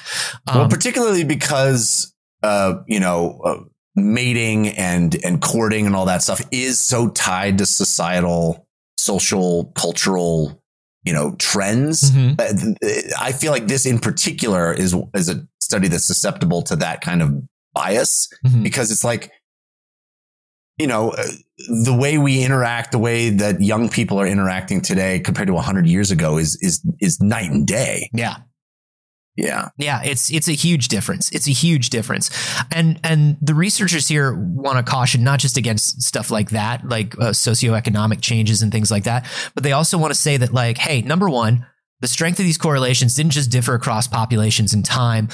[0.47, 2.11] Um, well, particularly because
[2.41, 3.55] uh, you know uh,
[3.95, 8.67] mating and and courting and all that stuff is so tied to societal,
[8.97, 10.61] social, cultural,
[11.03, 12.11] you know, trends.
[12.11, 12.39] mhm.
[12.39, 17.01] Uh, I feel like this in particular is is a study that's susceptible to that
[17.01, 17.31] kind of
[17.73, 18.63] bias Mhm.
[18.63, 19.31] because it's like
[20.79, 21.23] you know, uh,
[21.83, 25.85] the way we interact, the way that young people are interacting today compared to 100
[25.85, 28.09] years ago is is is night and day.
[28.11, 28.37] Yeah.
[29.35, 29.69] Yeah.
[29.77, 31.31] Yeah, it's it's a huge difference.
[31.31, 32.29] It's a huge difference,
[32.71, 37.15] and and the researchers here want to caution not just against stuff like that, like
[37.15, 39.25] uh, socioeconomic changes and things like that,
[39.55, 41.65] but they also want to say that like, hey, number one,
[42.01, 45.29] the strength of these correlations didn't just differ across populations and time.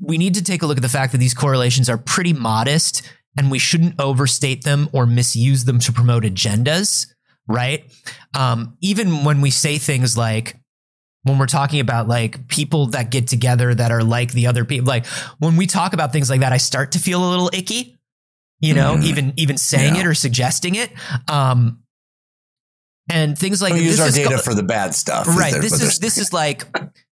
[0.00, 3.02] We need to take a look at the fact that these correlations are pretty modest,
[3.36, 7.06] and we shouldn't overstate them or misuse them to promote agendas.
[7.46, 7.84] Right?
[8.38, 10.59] Um, even when we say things like
[11.24, 14.86] when we're talking about like people that get together that are like the other people
[14.86, 15.04] like
[15.38, 17.98] when we talk about things like that i start to feel a little icky
[18.60, 19.04] you know Mhm.
[19.04, 20.00] even even saying Yeah.
[20.02, 20.90] it or suggesting it
[21.28, 21.82] um
[23.10, 25.26] and things like we use this our is data called- for the bad stuff.
[25.26, 26.64] right their- this is this is like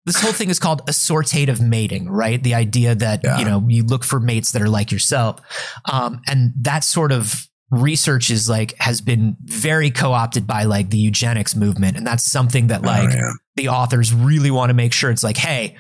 [0.06, 3.40] this whole thing is called assortative mating right the idea that Yeah.
[3.40, 5.40] you know you look for mates that are like yourself
[5.86, 10.98] um and that sort of research is like has been very co-opted by like the
[10.98, 13.32] eugenics movement and that's something that Oh, like yeah.
[13.56, 15.76] the authors really want to make sure it's like, hey,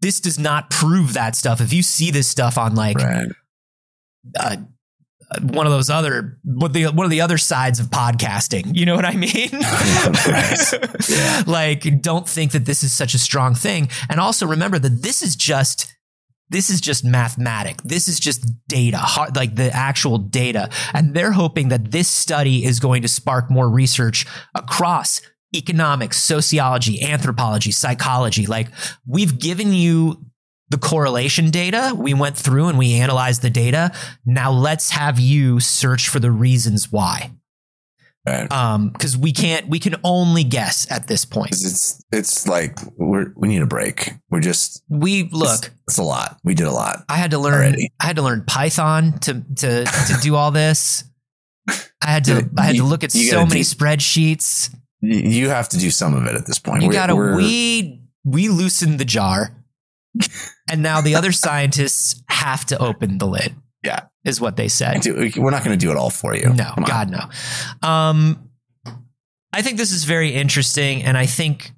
[0.00, 1.60] this does not prove that stuff.
[1.60, 3.26] If you see this stuff on like right.
[4.38, 4.56] uh,
[5.30, 8.86] uh, one of those other what the one of the other sides of podcasting, you
[8.86, 9.50] know what I mean?
[10.28, 11.42] Yeah.
[11.46, 15.22] Like, don't think that this is such a strong thing, and also remember that this
[15.22, 15.94] is just.
[16.50, 17.82] This is just mathematic.
[17.82, 20.70] This is just data, like the actual data.
[20.94, 25.20] And they're hoping that this study is going to spark more research across
[25.54, 28.46] economics, sociology, anthropology, psychology.
[28.46, 28.68] Like
[29.06, 30.24] we've given you
[30.70, 31.92] the correlation data.
[31.96, 33.92] We went through and we analyzed the data.
[34.26, 37.32] Now let's have you search for the reasons why.
[38.26, 38.50] Right.
[38.52, 41.52] Um, cause we can't, we can only guess at this point.
[41.52, 44.12] It's it's like we're we need a break.
[44.30, 46.38] We're just We look, It's a lot.
[46.44, 47.04] We did a lot.
[47.08, 47.90] I had to learn, Already.
[48.00, 51.04] I had to learn Python to, to, to do all this.
[51.68, 54.74] I had to, I had to look at so many do- spreadsheets.
[55.00, 56.82] You have to do some of it at this point.
[56.82, 59.54] You We're- gotta, we, we loosened the jar
[60.70, 63.54] and now the other scientists have to open the lid.
[63.88, 64.00] Yeah.
[64.24, 65.04] Is what they said.
[65.06, 66.52] we're not going to do it all for you.
[66.52, 67.88] No, God, no.
[67.88, 68.50] Um,
[69.52, 71.72] I think this is very interesting, and I think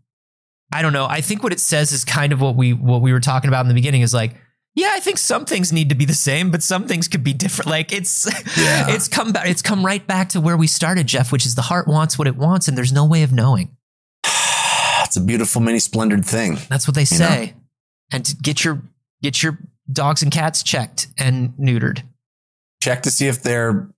[0.73, 1.07] I don't know.
[1.07, 3.61] I think what it says is kind of what we what we were talking about
[3.63, 4.35] in the beginning is like,
[4.75, 7.33] yeah, I think some things need to be the same, but some things could be
[7.33, 7.69] different.
[7.77, 8.27] Like it's
[8.59, 8.87] Yeah.
[8.91, 11.63] it's come back it's come right back to where we started, Jeff, which is the
[11.71, 13.77] heart wants what it wants, and there's no way of knowing.
[15.05, 16.59] It's a beautiful mini splendid thing.
[16.69, 17.27] That's what they You know?
[17.27, 17.55] say.
[18.13, 18.83] And to get your
[19.23, 19.59] get your
[19.91, 22.03] dogs and cats checked and neutered.
[22.83, 23.89] Check to see if they're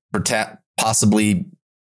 [0.78, 1.47] possibly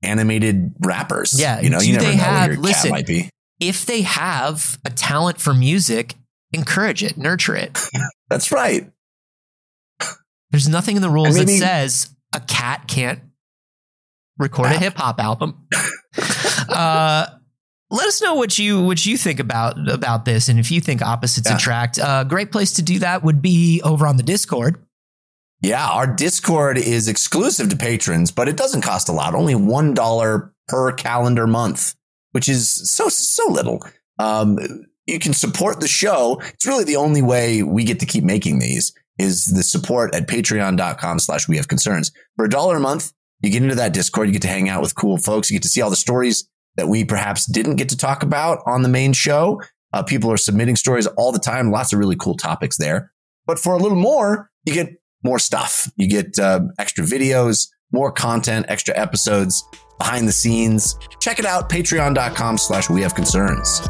[0.02, 1.38] animated rappers.
[1.38, 3.30] Yeah, you know, you never know have- what your listen, cat might be.
[3.58, 6.14] If they have a talent for music,
[6.52, 7.78] encourage it, nurture it.
[8.28, 8.90] That's right.
[10.50, 13.20] There's nothing in the rules And that says a cat can't
[14.38, 14.78] record a Ah.
[14.78, 15.66] hip hop album.
[16.68, 17.26] uh,
[17.90, 21.02] let us know what you what you think about about this, and if you think
[21.02, 21.56] opposites Yeah.
[21.56, 21.98] attract.
[21.98, 24.82] A uh, great place to do that would be over on the Discord.
[25.62, 29.34] Yeah, our Discord is exclusive to patrons, but it doesn't cost a lot.
[29.34, 31.94] Only one dollar per calendar month,
[32.32, 33.84] which is so so little.
[34.18, 34.58] Um,
[35.06, 36.40] you can support the show.
[36.54, 40.26] It's really the only way we get to keep making these is the support at
[40.26, 42.10] patreon.com slash we have concerns.
[42.36, 44.82] For a dollar a month, you get into that Discord, you get to hang out
[44.82, 47.88] with cool folks, you get to see all the stories that we perhaps didn't get
[47.90, 49.60] to talk about on the main show.
[49.92, 53.12] Uh, people are submitting stories all the time, lots of really cool topics there.
[53.46, 54.90] But for a little more, you get
[55.22, 55.90] more stuff.
[55.96, 59.64] You get uh, extra videos, more content, extra episodes,
[59.98, 60.98] behind the scenes.
[61.20, 63.80] Check it out, patreon.com slash we have concerns.